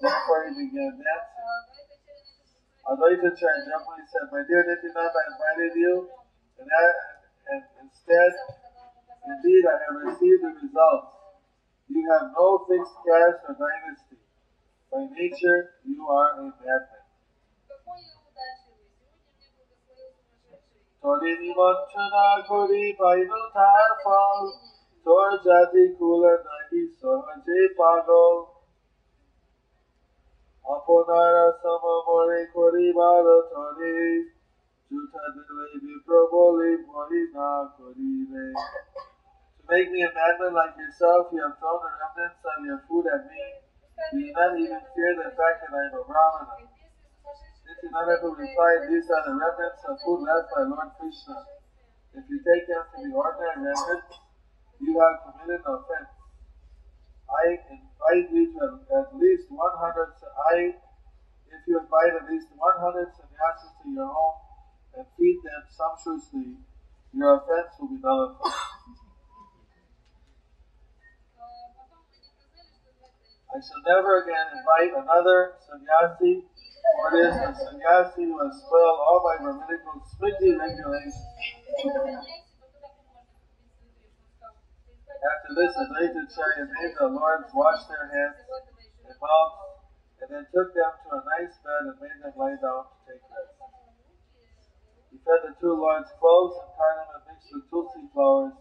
Therefore 0.00 0.40
he 0.46 0.52
began 0.68 0.92
dancing. 1.00 1.75
Advaita 2.86 3.34
Acharya 3.34 3.66
gently 3.66 4.06
said, 4.06 4.30
My 4.30 4.42
dear 4.46 4.62
Nityananda, 4.62 5.18
I 5.18 5.24
invited 5.26 5.74
you, 5.74 6.06
and, 6.62 6.68
I, 6.70 6.84
and 7.50 7.62
instead, 7.82 8.32
indeed, 9.26 9.64
I 9.66 9.76
have 9.90 10.06
received 10.06 10.42
the 10.46 10.54
results. 10.54 11.10
You 11.90 12.02
have 12.14 12.30
no 12.30 12.62
fixed 12.70 12.94
caste 13.02 13.42
or 13.50 13.58
dynasty. 13.58 14.22
By 14.90 15.02
nature, 15.18 15.74
you 15.82 16.06
are 16.06 16.38
a 16.38 16.46
madman. 16.46 17.06
Jati 25.46 25.94
kula 25.98 26.32
nahi 26.42 26.80
pagal. 27.78 28.55
Dile 35.46 35.78
viproboli 35.82 36.70
morina 36.86 37.70
korire. 37.76 38.50
To 38.50 39.62
make 39.70 39.90
me 39.92 40.02
a 40.02 40.10
madman 40.10 40.54
like 40.54 40.74
yourself, 40.76 41.30
you 41.30 41.38
have 41.38 41.54
thrown 41.58 41.78
the 41.86 41.90
remnants 42.02 42.42
of 42.42 42.64
your 42.66 42.82
food 42.88 43.06
at 43.06 43.30
me. 43.30 43.62
Do 44.10 44.18
you 44.18 44.32
not 44.34 44.58
even 44.58 44.82
fear 44.90 45.12
the 45.14 45.30
fact 45.38 45.62
that 45.62 45.70
I 45.70 45.86
am 45.86 45.94
a 45.98 46.02
Brahmana? 46.02 46.66
Nityananda 47.66 48.26
replied, 48.26 48.90
These 48.90 49.06
are 49.10 49.22
the 49.22 49.34
remnants 49.38 49.82
of 49.86 49.94
food 50.02 50.26
left 50.26 50.50
by 50.50 50.62
Lord 50.66 50.90
Krishna. 50.98 51.46
If 52.10 52.24
you 52.26 52.38
take 52.42 52.66
them 52.66 52.82
to 52.90 52.96
be 53.06 53.14
ordinary 53.14 53.70
remnants, 53.70 54.18
you 54.82 54.98
have 54.98 55.22
committed 55.22 55.62
offense. 55.62 56.15
I 57.26 57.58
invite 57.70 58.30
you 58.32 58.52
to 58.54 58.64
at 58.94 59.16
least 59.18 59.50
100, 59.50 60.12
I, 60.50 60.74
if 61.50 61.60
you 61.66 61.78
invite 61.80 62.14
at 62.22 62.30
least 62.30 62.46
100 62.54 63.08
sannyasis 63.14 63.72
to 63.82 63.90
your 63.90 64.06
home 64.06 64.38
and 64.96 65.06
feed 65.18 65.40
them 65.42 65.62
sumptuously, 65.68 66.54
your 67.12 67.36
offense 67.36 67.74
will 67.80 67.88
be 67.88 67.98
nullified. 68.02 68.52
I 73.50 73.58
shall 73.58 73.82
never 73.88 74.22
again 74.22 74.46
invite 74.52 74.92
another 74.92 75.54
sannyasi, 75.64 76.44
for 76.44 77.16
it 77.16 77.26
is 77.26 77.34
the 77.34 77.54
sannyasi 77.54 78.24
who 78.24 78.38
has 78.44 78.54
spoiled 78.60 79.00
all 79.00 79.24
my 79.24 79.36
Brahminical 79.42 80.02
Smriti 80.12 80.58
regulations. 80.58 81.16
After 85.16 85.50
this, 85.56 85.72
the 85.72 85.84
Advaita 85.88 86.20
Acharya 86.28 86.64
made 86.68 86.94
the 87.00 87.08
lords 87.08 87.48
wash 87.56 87.88
their 87.88 88.04
hands 88.12 88.36
and 88.44 89.16
mouths, 89.16 89.80
and 90.20 90.28
then 90.28 90.44
took 90.52 90.68
them 90.76 90.92
to 90.92 91.08
a 91.16 91.20
nice 91.24 91.56
bed 91.64 91.88
and 91.88 91.96
made 91.96 92.20
them 92.20 92.34
lie 92.36 92.58
down 92.60 92.84
to 92.84 92.96
take 93.08 93.24
rest. 93.32 93.56
He 95.08 95.16
fed 95.24 95.40
the 95.48 95.52
two 95.56 95.72
lords 95.72 96.12
cloves 96.20 96.60
and 96.60 96.68
cardamom 96.76 97.22
mixed 97.32 97.48
with 97.48 97.64
tulsi 97.72 98.04
flowers, 98.12 98.52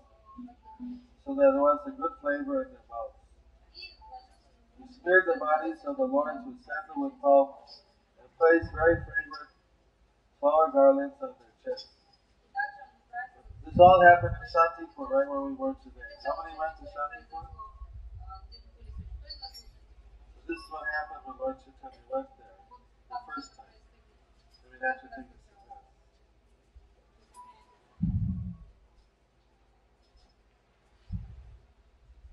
so 1.27 1.35
that 1.35 1.51
there 1.51 1.59
was 1.59 1.83
a 1.87 1.91
good 1.91 2.13
flavor 2.23 2.63
in 2.63 2.71
their 2.71 2.87
mouths. 2.87 3.19
He 4.79 4.85
smeared 4.95 5.27
the 5.27 5.35
bodies 5.35 5.83
of 5.83 5.99
the 5.99 6.07
lords 6.07 6.39
with 6.47 6.63
sandalwood 6.63 7.19
pulp 7.19 7.67
and 8.21 8.31
placed 8.39 8.71
very 8.71 8.95
fragrant 9.03 9.51
flower 10.39 10.71
garlands 10.71 11.19
on 11.19 11.35
their 11.35 11.55
chests. 11.65 12.04
This 13.75 13.83
all 13.83 13.99
happened 14.07 14.31
in 14.39 14.47
Shantipur, 14.47 15.03
right 15.03 15.27
where 15.27 15.51
we 15.51 15.51
were 15.51 15.75
today. 15.83 15.99
Many 15.99 16.55
went 16.55 16.79
to 16.79 16.87
Shantipur? 16.87 17.43
This 20.47 20.55
is 20.55 20.67
what 20.71 20.87
happened 20.95 21.27
when 21.27 21.35
Lord 21.43 21.59
Chaitanya 21.59 22.07
went 22.07 22.31
there 22.39 22.55
the 22.55 23.19
first 23.27 23.59
time. 23.59 23.75
I 23.75 24.71
mean, 24.71 24.79
after 24.79 25.11
taking 25.11 25.43
sannyas. 25.43 25.91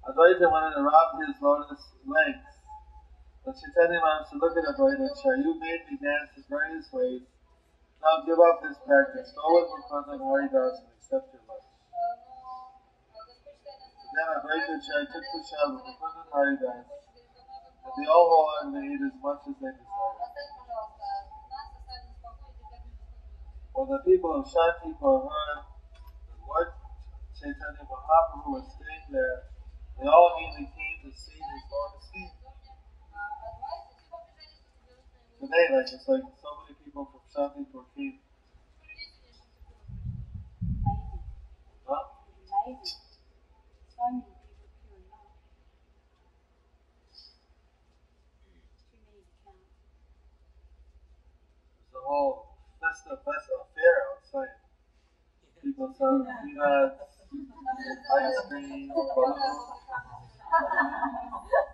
Advaita 0.07 0.47
wanted 0.47 0.79
to 0.79 0.83
rub 0.87 1.11
his 1.27 1.43
lotus 1.43 1.83
legs. 2.07 2.55
But 3.43 3.59
Chaitanya 3.59 3.99
said, 4.31 4.39
look 4.39 4.55
at 4.55 4.63
Advaita 4.79 5.11
Acharya, 5.11 5.43
you 5.43 5.59
made 5.59 5.91
me 5.91 5.99
dance 5.99 6.39
in 6.39 6.47
various 6.47 6.87
ways. 6.95 7.27
Now 8.03 8.19
give 8.27 8.35
up 8.35 8.59
this 8.67 8.75
practice. 8.83 9.31
Go 9.31 9.47
with 9.55 9.71
Mukunda 9.79 10.19
and 10.19 10.27
Haridas 10.27 10.83
and 10.83 10.91
accept 10.91 11.31
your 11.31 11.47
lunch. 11.47 11.71
Then 14.11 14.27
Advaita 14.27 14.75
Acharya 14.75 15.07
took 15.07 15.23
the 15.23 15.41
shell 15.47 15.71
with 15.71 15.87
Mukunda 15.87 16.27
and 16.27 16.35
Haridas, 16.35 16.83
and 16.83 17.93
they 17.95 18.07
all 18.11 18.27
wholeheartedly 18.27 18.91
ate 18.91 19.07
as 19.07 19.15
much 19.23 19.47
as 19.47 19.55
they 19.55 19.71
desired. 19.71 20.19
When 23.71 23.87
the 23.87 24.03
people 24.03 24.35
of 24.35 24.51
Shantipur 24.51 25.23
heard 25.23 25.63
the 26.27 26.37
Lord 26.43 26.75
Chaitanya 27.39 27.87
Mahaprabhu 27.87 28.51
was 28.51 28.67
staying 28.67 29.15
there, 29.15 29.47
they 30.03 30.11
all 30.11 30.35
immediately 30.35 30.75
came 30.75 31.07
to 31.07 31.11
see 31.15 31.39
his 31.39 31.63
lotus 31.71 32.11
feet. 32.11 32.35
Today, 35.39 35.67
like 35.71 35.87
it's 35.87 36.07
like 36.07 36.27
so 36.43 36.62
people 36.93 37.23
from. 37.33 37.51
Huh? 41.87 42.03
It's 51.81 51.95
a 51.95 52.01
whole 52.01 52.47
festa 52.81 53.17
festa 53.25 53.53
affair 53.63 53.95
outside. 54.11 54.55
People 55.63 55.89
selling 55.97 56.27
peanuts, 56.45 57.01
ice 58.19 58.41
cream, 58.49 58.89
balloons. 58.89 59.57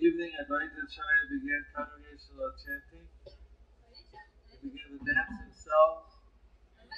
In 0.00 0.29
the 0.40 0.56
evening, 0.56 0.72
Advaita 0.72 0.80
Acharya 0.88 1.24
began 1.28 1.62
congregational 1.76 2.52
chanting. 2.56 3.06
He 4.48 4.68
began 4.68 4.88
to 4.96 5.00
dance 5.04 5.36
himself, 5.36 6.16
and 6.80 6.88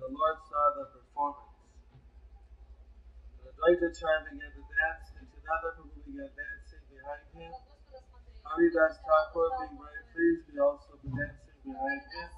the 0.00 0.10
Lord 0.10 0.36
saw 0.50 0.64
the 0.74 0.84
performance. 0.90 1.54
Advaita 3.46 3.86
Acharya 3.94 4.20
began 4.26 4.50
to 4.58 4.62
dance, 4.66 5.06
Nityananda 5.14 5.68
Prabhu 5.78 6.02
began 6.02 6.30
dancing 6.34 6.82
behind 6.90 7.26
him. 7.30 7.52
Haridas 8.42 8.96
Thakur, 9.06 9.46
being 9.62 9.78
very 9.78 10.02
pleased, 10.10 10.50
he 10.50 10.58
also 10.58 10.98
began 11.02 11.30
dancing 11.30 11.62
behind 11.62 12.02
him. 12.10 12.28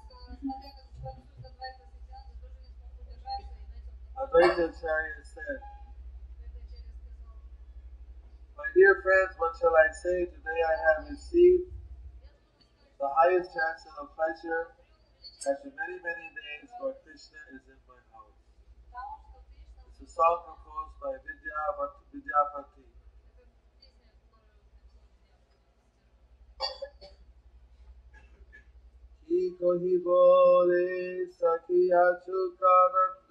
Advaita 4.21 4.69
Acharya 4.69 5.17
said, 5.25 5.78
My 8.58 8.68
dear 8.74 9.02
friends, 9.02 9.34
what 9.38 9.52
shall 9.60 9.76
I 9.76 9.88
say? 9.92 10.18
Today 10.26 10.60
I 10.72 10.76
have 10.84 11.10
received 11.10 11.66
the 13.00 13.08
highest 13.08 13.50
chance 13.54 13.82
of 14.00 14.06
pleasure. 14.16 14.64
After 15.50 15.70
many, 15.76 15.96
many 16.00 16.26
days, 16.32 16.70
Lord 16.80 16.96
Krishna 17.04 17.40
is 17.54 17.64
in 17.68 17.80
my 17.88 18.00
house. 18.12 18.40
It's 19.88 20.00
a 20.00 20.08
song 20.12 20.38
composed 20.46 20.96
by 21.00 21.14
Vidyavat- 21.26 22.00
Vidyapati. 22.10 22.84
কি 29.26 29.40
কহিব 29.60 30.06
রে 30.68 30.88
সখিয়া 31.38 32.04
চুকানন্দ 32.24 33.30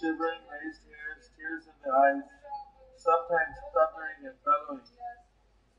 shivering, 0.00 0.40
raised 0.48 0.82
hairs, 0.88 1.28
tears 1.36 1.64
in 1.68 1.76
the 1.84 1.90
eyes, 1.92 2.24
sometimes 2.96 3.54
thundering 3.74 4.32
and 4.32 4.38
bellowing. 4.44 4.86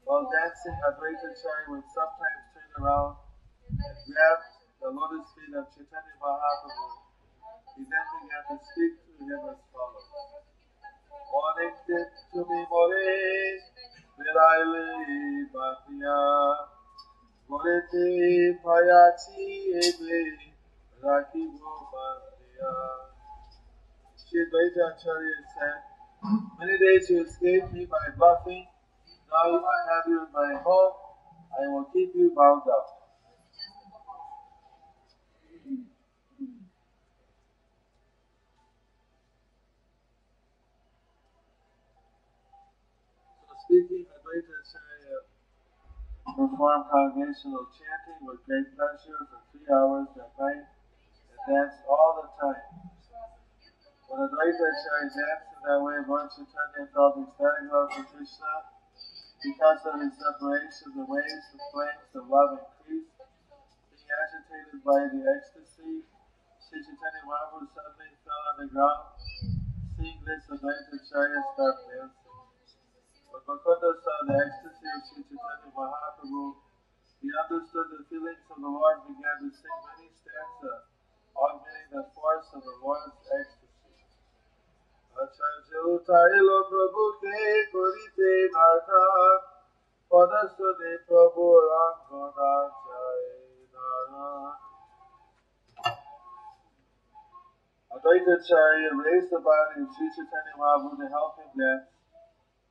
While 0.04 0.28
dancing, 0.30 0.78
Advaitacharya 0.84 1.72
would 1.72 1.88
sometimes 1.90 2.44
turn 2.54 2.70
around 2.84 3.16
and 3.72 3.96
grab 4.06 4.40
the 4.84 4.90
lotus 4.92 5.32
feet 5.34 5.56
of 5.56 5.66
Chaitanya 5.72 6.16
Mahaprabhu. 6.20 6.88
He 7.80 7.82
then 7.88 8.06
began 8.22 8.44
to 8.52 8.56
speak 8.62 8.94
to 9.02 9.12
him 9.24 9.42
as 9.50 9.60
follows. 9.72 10.12
Morning 11.32 11.74
did 11.88 12.10
to 12.36 12.40
me 12.46 12.60
more, 12.70 12.94
Virale 14.20 15.50
Bhatiya, 15.50 16.20
Morete 17.50 18.60
Payachi 18.62 19.74
Ebe, 19.82 20.54
Rakibo 21.02 21.74
Bhatiya. 21.90 22.93
Acharya 24.36 25.36
said, 25.54 25.82
Many 26.58 26.78
days 26.80 27.10
you 27.10 27.24
escaped 27.24 27.72
me 27.72 27.86
by 27.86 28.16
bluffing. 28.18 28.66
Now 29.30 29.58
I 29.62 29.94
have 29.94 30.04
you 30.08 30.26
in 30.26 30.32
my 30.34 30.60
home. 30.64 30.94
I 31.54 31.68
will 31.70 31.86
keep 31.94 32.16
you 32.16 32.34
bound 32.36 32.64
up. 32.68 32.88
So 43.46 43.54
speaking 43.66 44.06
Advaita 44.10 44.54
Acharya 44.66 45.20
performed 46.26 46.86
congregational 46.90 47.68
chanting 47.78 48.26
with 48.26 48.44
great 48.48 48.66
pleasure 48.76 49.28
for 49.30 49.42
three 49.52 49.70
hours 49.70 50.08
at 50.18 50.32
night 50.40 50.66
and 50.66 51.40
danced 51.48 51.86
all 51.88 52.18
the 52.18 52.30
time. 52.42 52.83
When 54.14 54.30
Advaita 54.30 54.62
Acharya 54.62 55.10
danced 55.10 55.58
that 55.66 55.82
way, 55.82 55.98
Lord 56.06 56.30
Chaitanya 56.30 56.86
felt 56.94 57.18
ecstatic 57.18 57.66
love. 57.66 57.90
Because 59.42 59.82
of 59.90 60.06
his 60.06 60.14
separation, 60.22 60.94
the 60.94 61.06
waves 61.10 61.50
and 61.50 61.64
flames 61.74 62.06
the 62.14 62.22
love 62.22 62.62
increased. 62.62 63.10
Being 63.90 64.06
agitated 64.14 64.86
by 64.86 65.10
the 65.10 65.18
ecstasy, 65.18 66.06
Sri 66.62 66.78
Chaitanya 66.86 67.26
Mahaprabhu 67.26 67.66
suddenly 67.74 68.14
fell 68.22 68.38
on 68.54 68.56
the 68.62 68.68
ground. 68.70 69.18
Seeing 69.98 70.22
this, 70.22 70.46
Advaita 70.46 70.94
Acharya 70.94 71.42
started 71.58 72.14
dancing. 72.14 72.38
When 73.34 73.42
Mukunda 73.50 73.98
saw 73.98 74.18
the 74.30 74.36
ecstasy 74.38 74.88
of 74.94 75.02
Sri 75.10 75.22
Chaitanya 75.26 75.74
Mahaprabhu, 75.74 76.62
he 77.18 77.34
understood 77.34 77.88
the 77.98 78.06
feelings 78.14 78.46
of 78.46 78.62
the 78.62 78.70
Lord 78.70 79.10
and 79.10 79.18
began 79.18 79.42
to 79.42 79.50
sing 79.50 79.78
many 79.90 80.14
stanzas, 80.14 80.86
augmenting 81.34 81.90
the 81.98 82.06
force 82.14 82.54
of 82.54 82.62
the 82.62 82.78
Lord's 82.78 83.18
ecstasy. 83.26 83.63
চাইল 86.08 86.50
প্রভুকে 86.70 87.38
করিতে 87.74 88.30
নাটক 88.56 89.40
পদস্বদে 90.12 90.92
প্রভু 91.08 91.44
রাঙ্গনা 91.70 92.54
চাই 92.86 93.22
Advaita 97.94 98.34
Acharya 98.38 98.90
raised 99.04 99.30
the 99.30 99.40
body 99.40 99.76
of 99.84 99.88
Sri 99.94 100.08
Chaitanya 100.16 100.54
Mahaprabhu 100.58 100.98
to 100.98 101.08
help 101.16 101.34
him 101.40 101.50
dance, 101.54 101.88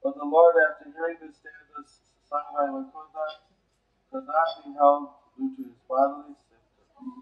but 0.02 0.12
the 0.20 0.28
Lord, 0.34 0.54
after 0.66 0.86
hearing 0.94 1.18
the 1.22 1.30
stanzas 1.38 1.90
sung 2.28 2.48
by 2.54 2.66
Mukunda, 2.74 3.26
could 4.10 4.26
not 4.26 4.50
be 4.58 4.68
held 4.74 5.04
due 5.38 5.50
to 5.56 5.62
his 5.70 5.78
bodily 5.88 6.34
symptoms. 6.50 7.14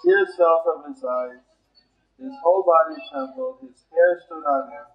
Tears 0.00 0.30
fell 0.40 0.58
from 0.64 0.78
his 0.88 1.04
eyes, 1.04 1.51
his 2.22 2.38
whole 2.38 2.62
body 2.62 2.94
trembled, 3.10 3.58
his 3.66 3.82
hair 3.90 4.14
stood 4.22 4.46
on 4.46 4.70
end, 4.70 4.94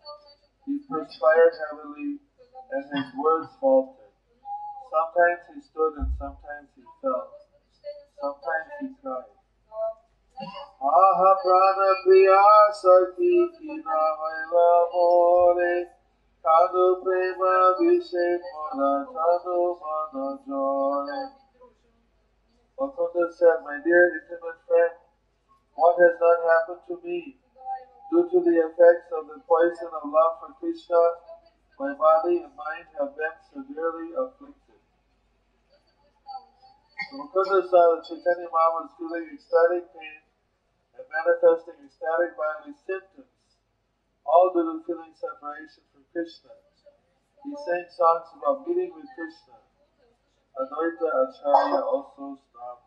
he 0.63 0.79
perspired 0.87 1.53
heavily, 1.59 2.23
and 2.71 2.83
his 2.87 3.09
words 3.19 3.51
faltered. 3.59 4.15
Sometimes 4.87 5.43
he 5.51 5.59
stood 5.59 5.93
and 5.99 6.11
sometimes 6.15 6.71
he 6.71 6.83
fell. 7.03 7.27
Sometimes 8.15 8.71
he 8.79 8.87
cried. 9.03 9.35
Aha 10.79 11.31
prana 11.43 11.89
priya 12.05 12.43
sakhi 12.79 13.33
kina 13.59 13.99
maila 14.19 14.69
more 14.93 15.85
Kadu 16.39 17.03
prema 17.03 17.75
vishe 17.75 18.27
mora 18.39 18.93
tanu 19.11 19.75
mana 19.81 20.25
jore 20.47 21.21
Mukunda 22.79 23.25
said, 23.33 23.57
my 23.65 23.81
dear 23.83 24.05
intimate 24.21 24.61
friend, 24.69 24.93
what 25.77 25.93
has 26.01 26.17
not 26.17 26.41
happened 26.41 26.83
to 26.89 26.95
me? 27.05 27.37
Due 28.09 28.25
to 28.25 28.39
the 28.41 28.55
effects 28.65 29.13
of 29.13 29.29
the 29.29 29.37
poison 29.45 29.93
of 29.93 30.09
love 30.09 30.41
for 30.41 30.51
Krishna, 30.57 30.97
my 31.77 31.93
body 31.93 32.41
and 32.41 32.55
mind 32.57 32.89
have 32.97 33.13
been 33.13 33.37
severely 33.45 34.09
afflicted. 34.17 34.81
Mukunda 37.13 37.61
saw 37.69 37.93
that 37.93 38.09
Chaitanya 38.09 38.49
was 38.49 38.89
feeling 38.97 39.29
ecstatic 39.29 39.85
pain 39.93 40.25
and 40.97 41.05
manifesting 41.13 41.77
ecstatic 41.85 42.33
bodily 42.33 42.73
symptoms, 42.81 43.37
all 44.25 44.49
due 44.49 44.65
to 44.65 44.81
feeling 44.81 45.13
separation 45.13 45.85
from 45.93 46.01
Krishna. 46.09 46.57
He 47.45 47.53
sang 47.53 47.85
songs 47.93 48.33
about 48.33 48.65
meeting 48.65 48.97
with 48.97 49.05
Krishna. 49.13 49.61
Advaita 50.57 51.05
Acharya 51.05 51.79
also 51.85 52.41
stopped. 52.49 52.86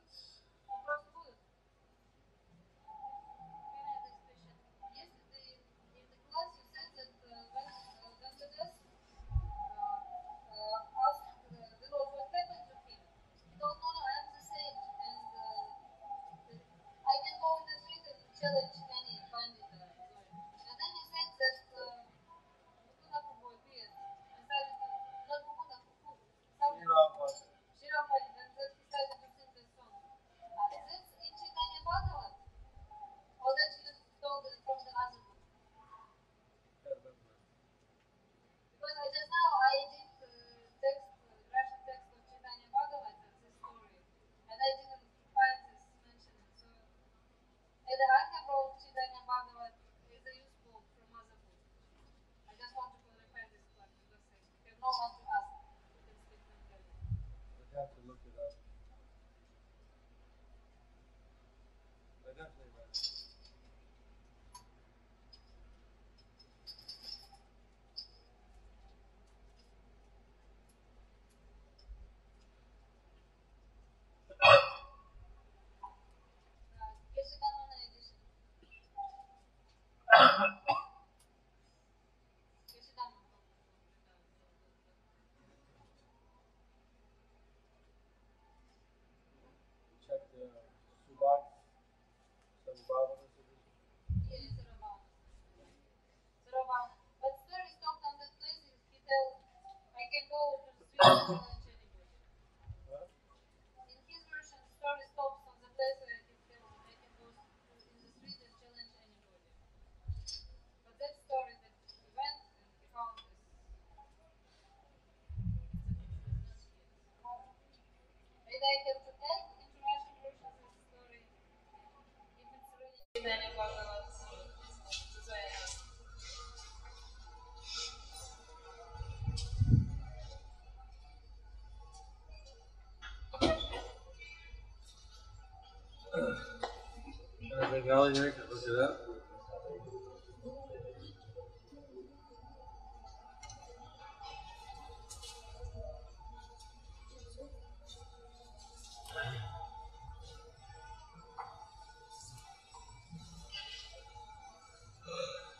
Bengali 137.91 138.13
here 138.13 138.31
can 138.31 138.43
look 138.49 138.63
it 138.65 138.79
up. 138.79 138.95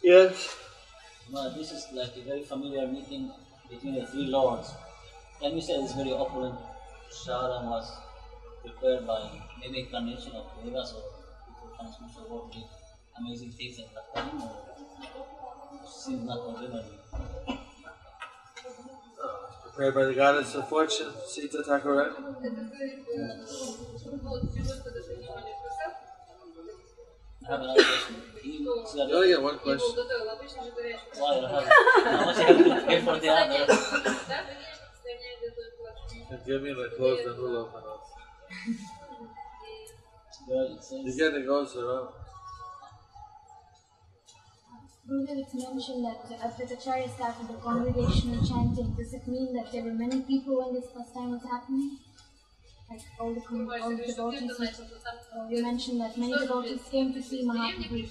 Yes. 0.04 0.56
No, 1.32 1.50
this 1.50 1.72
is 1.72 1.88
like 1.94 2.16
a 2.18 2.22
very 2.24 2.44
familiar 2.44 2.88
meeting 2.88 3.32
between 3.70 3.96
the 3.96 4.06
three 4.06 4.26
lords. 4.28 4.74
Can 5.42 5.54
we 5.56 5.62
say 5.62 5.78
this 5.82 5.94
very 5.94 6.12
opulent 6.14 6.58
Sharan 7.12 7.66
was 7.66 7.92
prepared 8.62 9.06
by 9.08 9.22
maybe 9.60 9.80
incarnation 9.82 10.34
of 10.36 10.46
Vedas 10.64 10.94
or 10.94 11.04
comes 11.82 11.98
with 12.30 12.64
amazing 13.18 13.52
things 13.52 13.78
that 13.78 13.88
are 14.16 14.24
or 14.34 15.88
seems 15.90 16.24
not 16.26 16.38
by 19.96 20.06
the 20.06 20.14
goddess 20.14 20.54
of 20.56 20.68
fortune, 20.70 21.12
Sita 21.28 21.64
Thakurani. 21.68 22.14
I 27.44 27.52
have 27.52 27.62
get 29.28 29.42
one 29.42 29.58
question. 29.60 29.96
Give 36.46 36.62
me 36.64 36.74
the 36.74 36.90
clothes 36.96 37.26
and 37.26 37.38
we'll 37.38 37.58
open 37.58 37.82
up. 37.88 39.01
Well, 40.51 40.65
it 40.67 40.71
You 40.71 41.11
says, 41.11 41.17
get 41.17 41.33
the 41.35 41.41
goes 41.41 41.77
around. 41.77 42.09
Gurudev, 45.09 45.39
it's 45.39 45.55
mentioned 45.55 46.05
that 46.05 46.19
uh, 46.27 46.49
Advaitacharya 46.49 47.09
started 47.15 47.47
the 47.49 47.55
congregational 47.55 48.45
chanting. 48.45 48.93
Does 48.99 49.15
it 49.15 49.27
mean 49.29 49.55
that 49.55 49.71
there 49.71 49.85
were 49.85 49.93
many 49.95 50.21
people 50.23 50.59
when 50.59 50.75
this 50.75 50.91
first 50.93 51.15
time 51.15 51.31
was 51.31 51.43
happening? 51.45 51.99
Like 52.91 53.01
all 53.21 53.33
the, 53.35 53.41
con- 53.41 53.69
all 53.83 53.91
the 53.97 54.05
devotees, 54.05 54.61
uh, 54.61 55.49
you 55.51 55.63
mentioned 55.63 56.01
that 56.01 56.17
many 56.19 56.37
devotees 56.39 56.81
came 56.91 57.13
to 57.15 57.23
see 57.23 57.45
Mahaprabhu. 57.45 58.03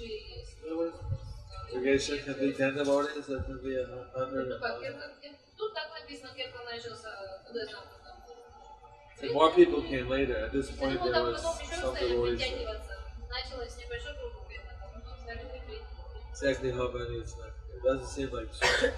Congregation 1.71 2.19
can 2.23 2.39
be 2.39 2.53
ten 2.53 2.75
devotees, 2.75 3.27
it 3.29 3.45
can 3.45 3.59
be 3.63 3.75
a 3.75 3.86
hundred. 4.15 4.47
Ну 4.49 4.59
как, 4.59 4.79
Киртан- 4.81 5.15
Кир- 5.21 5.36
Тут 5.57 5.73
так 5.73 5.88
написано, 5.99 6.29
Киртан 6.36 6.65
начался, 6.65 7.09
куда 7.47 7.59
я 7.59 7.65
знал, 7.65 7.83
там. 7.98 7.98
And 9.22 9.32
more 9.32 9.50
people 9.50 9.82
came 9.82 10.08
later. 10.08 10.36
At 10.36 10.52
this 10.52 10.70
point, 10.70 11.02
there 11.02 11.12
was 11.12 11.42
self-evolution. 11.78 12.66
Exactly 16.30 16.72
how 16.72 16.90
many 16.90 17.16
it's 17.16 17.36
like. 17.36 17.52
It 17.76 17.82
doesn't 17.84 18.08
seem 18.08 18.30
like 18.30 18.48
so. 18.52 18.66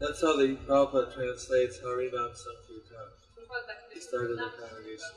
that's 0.00 0.20
how 0.20 0.36
the 0.36 0.56
Prabhupada 0.66 1.14
translates 1.14 1.78
Harinam 1.78 2.34
Sankirtan. 2.34 3.08
He 3.94 4.00
started 4.00 4.38
the 4.38 4.50
congregation. 4.58 5.14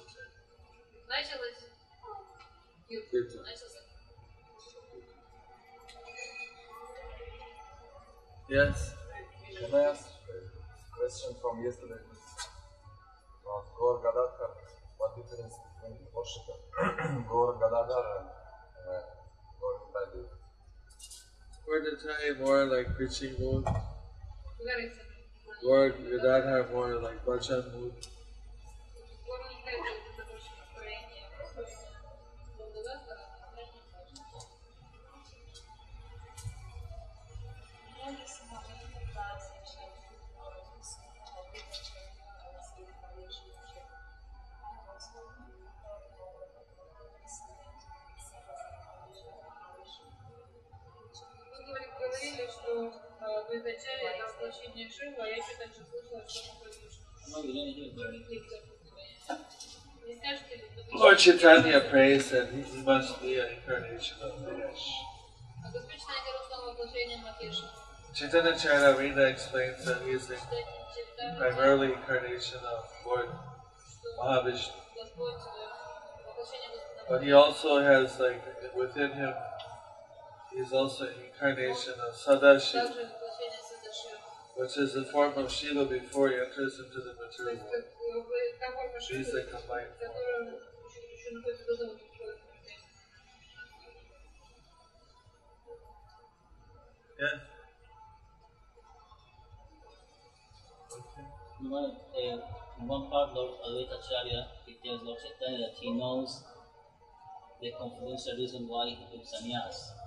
Yes. 8.52 8.94
Can 9.58 9.74
I 9.74 9.84
ask 9.92 10.06
a 10.30 10.98
question 10.98 11.32
from 11.42 11.64
yesterday 11.64 12.02
about 13.44 13.66
Gaur 13.78 13.98
Gadadhar? 14.04 14.52
What 14.98 15.16
difference 15.16 15.56
between 15.66 15.98
worship 16.14 16.48
Gaur 17.30 17.54
Gadadhar 17.62 18.04
and 18.18 18.28
uh, 18.90 19.02
Gaur 19.60 19.76
Gordatai 21.66 22.38
more 22.40 22.66
like 22.66 22.96
preaching 22.96 23.34
mood. 23.40 23.66
Gaur 25.62 25.90
Gadadhar 25.92 26.68
more 26.74 26.96
like 27.00 27.24
bhajan 27.26 27.64
mood. 27.74 27.94
you 53.81 53.81
didn't 53.81 53.81
hear 57.75 57.87
it. 57.87 57.97
Тоже 57.97 58.17
есть 58.29 58.49
такое. 58.49 58.77
Не 60.07 60.15
скажете 60.17 60.57
ли, 60.57 60.65
что 60.71 60.83
вы- 60.85 60.99
Lord 60.99 61.19
Chaitanya 61.19 61.81
prays 61.91 62.31
that 62.31 62.51
he 62.53 62.63
he 62.63 62.83
must 62.83 63.21
be 63.21 63.39
an 63.39 63.49
incarnation 63.57 64.17
of 64.23 64.33
Ganesh. 64.47 64.87
А 65.65 65.71
Господь 65.73 66.01
Шнайдер 66.01 66.35
узнал 66.43 66.71
воплощение 66.71 67.19
Махеши. 67.19 67.65
Chaitanya 68.15 68.53
Charitamrita 68.55 69.27
explains 69.31 69.85
that 69.85 70.01
he 70.03 70.13
is 70.13 70.27
the 70.29 70.37
Читайте, 70.37 70.73
читайте, 70.95 71.39
primarily 71.39 71.93
incarnation 71.93 72.61
of 72.65 72.85
Lord 73.05 73.29
что 73.29 74.17
Mahavishnu. 74.17 74.75
Господь, 74.95 75.35
э, 75.35 76.25
воплощение 76.25 76.69
Господа 76.71 77.07
But 77.09 77.23
he 77.25 77.33
also 77.33 77.81
has 77.81 78.19
like 78.21 78.43
within 78.75 79.13
him, 79.13 79.35
he's 80.53 80.73
also 80.73 81.07
an 81.09 81.15
incarnation 81.27 81.95
of 82.01 82.15
Sadashiva, 82.15 82.87
также 82.87 83.03
воплощение 83.03 83.11
Садашива. 83.11 83.20
which 84.56 84.78
is 84.78 84.94
the 84.94 85.06
form 85.06 85.34
of 85.38 85.52
Shiva 85.52 85.86
before 85.86 86.30
he 86.30 86.36
enters 86.36 86.80
into 86.80 87.00
the 87.02 87.14
material 87.14 87.64
world. 87.66 87.84
He's 89.10 89.32
the 89.32 89.44
combined 89.44 89.88
form. 90.00 90.12
Yeah. 97.20 97.28
Okay. 100.92 101.26
In 101.62 102.40
uh, 102.40 102.42
one 102.88 103.10
part, 103.10 103.34
Lord 103.34 103.62
Advaita 103.62 103.96
Acharya, 104.00 104.48
he 104.66 104.74
tells 104.84 105.04
Lord 105.04 105.20
Chaitanya 105.22 105.68
that 105.68 105.78
he 105.80 105.92
knows 105.92 106.44
the 107.62 107.72
confidential 107.78 108.34
reason 108.38 108.68
why 108.68 108.90
he 108.90 109.06
took 109.12 109.24
sannyas. 109.24 110.01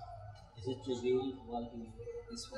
Is 0.64 0.68
it 0.68 0.78
revealed 0.88 1.36
while 1.46 1.68
he 1.70 1.82
is 2.32 2.48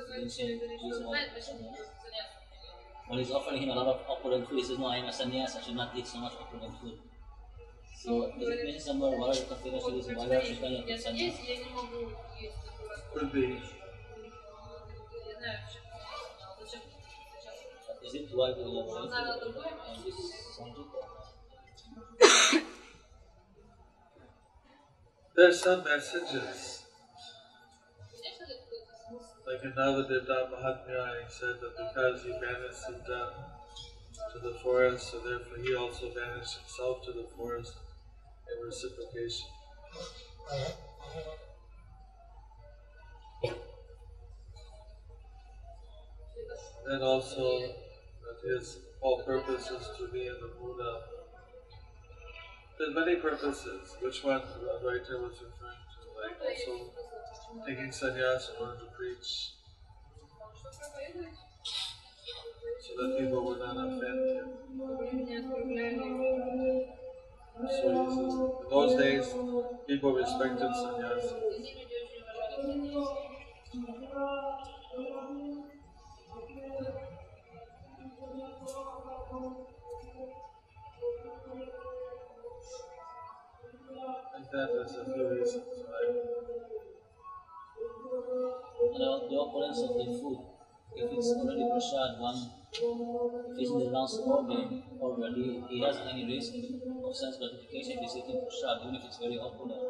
he's 3.19 3.31
offering 3.31 3.61
him 3.61 3.69
a 3.69 3.73
lot 3.73 3.87
of 3.87 3.99
opulent 4.09 4.47
food, 4.47 4.59
he 4.59 4.63
says, 4.63 4.77
No, 4.77 4.85
I 4.85 4.97
am 4.97 5.05
a 5.05 5.11
sannyas, 5.11 5.55
I 5.57 5.61
should 5.61 5.75
not 5.75 5.95
eat 5.95 6.07
so 6.07 6.19
much 6.19 6.33
opulent 6.39 6.79
food. 6.79 6.97
So, 8.03 8.31
does 8.39 8.49
it 8.49 8.81
somewhere 8.81 9.17
why 9.17 9.33
to 9.33 9.41
sannyas? 10.97 11.35
Is 18.03 18.13
it 18.15 18.27
why 18.31 18.49
love 18.57 19.11
this 20.03 20.55
subject? 20.55 20.87
There 25.35 25.47
are 25.47 25.53
some 25.53 25.83
messages. 25.85 26.76
Like 29.47 29.63
another 29.63 30.03
Diddha 30.03 31.23
he 31.23 31.29
said 31.29 31.55
that 31.61 31.77
because 31.77 32.21
he 32.21 32.31
banished 32.33 32.85
Sita 32.85 33.29
to 34.33 34.39
the 34.39 34.51
forest, 34.61 35.09
so 35.09 35.21
therefore 35.21 35.57
he 35.63 35.73
also 35.73 36.11
banished 36.13 36.57
himself 36.57 37.05
to 37.05 37.13
the 37.13 37.25
forest 37.37 37.71
in 38.51 38.65
reciprocation. 38.65 39.47
And 46.87 47.01
also 47.01 47.59
that 47.61 48.49
his 48.49 48.79
whole 48.99 49.23
purpose 49.23 49.71
is 49.71 49.87
to 49.97 50.09
be 50.09 50.27
in 50.27 50.41
the 50.41 50.51
Buddha. 50.59 51.03
There's 52.77 52.93
many 52.93 53.15
purposes. 53.15 53.95
Which 54.01 54.25
one 54.25 54.41
the 54.59 54.85
writer 54.85 55.21
was 55.21 55.39
referring 55.39 55.87
to? 55.95 56.21
Like 56.21 56.41
also 56.41 56.96
taking 57.65 57.91
sannyas 57.91 58.49
in 58.55 58.65
order 58.65 58.79
to 58.79 58.85
preach 58.97 59.51
so 62.79 62.91
that 63.01 63.17
people 63.19 63.45
would 63.45 63.59
not 63.59 63.75
offend 63.77 64.29
him. 64.29 64.47
So 64.87 65.05
he 65.11 65.17
in 67.87 68.69
those 68.69 68.95
days, 68.99 69.25
people 69.87 70.13
respected 70.13 70.69
sannyas. 70.71 71.25
Like 84.33 84.51
a 84.95 85.05
few 85.05 85.27
reasons 85.29 85.63
why 85.85 86.76
the, 88.97 89.09
the 89.29 89.37
opponents 89.39 89.81
of 89.81 89.91
the 89.97 90.05
food, 90.19 90.39
if 90.95 91.07
it's 91.13 91.31
already 91.37 91.65
pressured 91.71 92.19
one 92.19 92.39
if 93.49 93.57
it's 93.59 93.71
the 93.71 93.89
last 93.95 94.19
order 94.25 94.61
already, 95.01 95.63
he 95.69 95.81
has 95.81 95.97
any 96.11 96.25
risk 96.25 96.53
of 97.03 97.15
sense 97.15 97.37
gratification 97.37 97.97
he's 98.01 98.15
eating 98.17 98.39
pressured, 98.43 98.79
even 98.83 98.95
if 98.95 99.03
it's 99.05 99.17
very 99.17 99.37
opulent. 99.39 99.81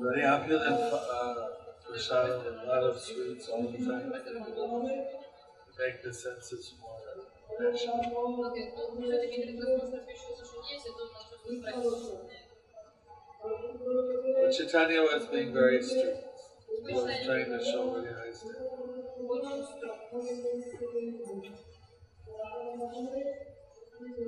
Very 0.00 0.20
happy 0.22 0.50
that 0.50 0.60
uh, 0.62 1.46
we 1.90 1.98
a 1.98 2.66
lot 2.66 2.82
of 2.82 3.00
sweets 3.00 3.48
all 3.48 3.62
the 3.62 3.78
time. 3.78 4.12
Make 5.78 6.02
the 6.02 6.14
senses 6.14 6.74
more. 6.80 7.13
But 7.58 7.76
Chaitanya 14.52 15.00
was 15.02 15.26
being 15.30 15.52
very 15.52 15.80
strict. 15.82 16.18
He 16.86 16.92
was 16.92 17.24
trying 17.24 17.46
to 17.50 17.64
show 17.64 17.86
what 17.86 18.02
he 18.04 18.10
was 18.10 18.44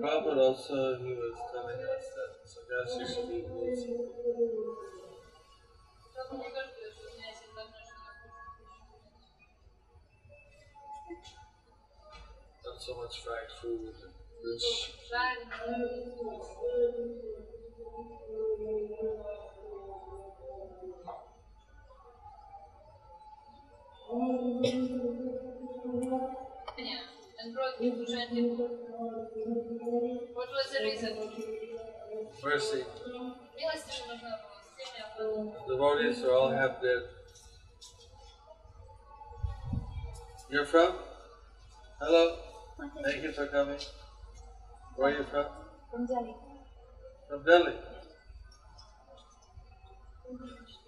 Prabhupada 0.00 0.38
also, 0.38 0.96
he 0.96 1.12
was 1.14 1.34
telling 1.52 1.80
us 1.82 2.04
that 2.14 2.30
sannyasi 2.44 3.14
should 3.14 3.28
be 3.28 3.42
rules. 3.42 3.84
so 12.86 12.94
much 12.94 13.20
fried 13.24 13.50
food 13.60 13.94
and 14.04 14.12
rich. 14.44 14.92
Yeah, 26.78 27.00
and 27.42 27.54
brought 27.54 27.82
you. 27.82 27.92
What 30.32 30.48
was 30.48 30.66
the 30.72 30.84
reason? 30.84 31.12
Mercy. 32.44 32.84
The 35.18 35.52
devotees 35.68 36.22
all 36.22 36.50
have 36.50 36.80
their. 36.80 37.02
You're 40.48 40.66
from? 40.66 40.92
Hello? 41.98 42.45
Thank 43.03 43.23
you 43.23 43.31
for 43.31 43.47
coming. 43.47 43.79
Where 44.95 45.13
are 45.13 45.17
you 45.17 45.23
from? 45.23 45.45
From 45.91 46.05
Delhi. 46.05 46.35
From 47.29 47.43
Delhi. 47.43 47.73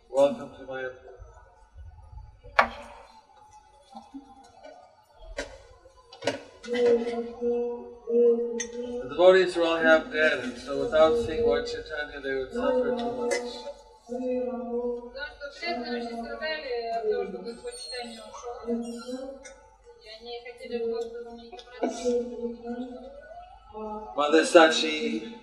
Welcome 0.09 0.49
to 0.57 0.65
my 0.65 0.89
The 6.63 6.71
devotees 9.09 9.57
are 9.57 9.63
all 9.63 9.77
half 9.77 10.11
dead, 10.11 10.39
and 10.39 10.57
so 10.57 10.85
without 10.85 11.25
seeing 11.25 11.45
Lord 11.45 11.65
Chaitanya, 11.65 12.21
they 12.21 12.35
would 12.35 12.53
suffer 12.53 12.95
too 12.97 13.11
much. 13.11 13.33
Потому 14.05 15.11
что 15.13 15.59
преданные 15.59 16.03
очень 16.03 16.17
страдали 16.23 16.73
от 16.91 17.03
того, 17.09 17.23
что 17.25 17.37
Господь 17.39 17.77
читание 17.79 18.21
ушел. 18.21 19.39
Mother 24.16 24.42
Sachi, 24.42 25.34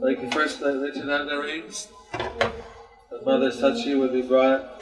like 0.00 0.20
the 0.20 0.30
first 0.32 0.60
Nityananda 0.60 1.40
reads, 1.40 1.88
the 2.12 3.20
Mother 3.24 3.50
Sachi 3.50 3.98
would 3.98 4.12
be 4.12 4.22
brought. 4.22 4.78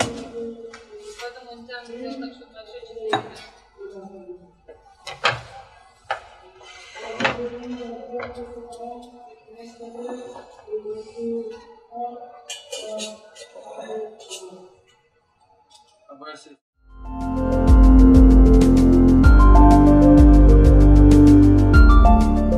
Mercy. 16.19 16.57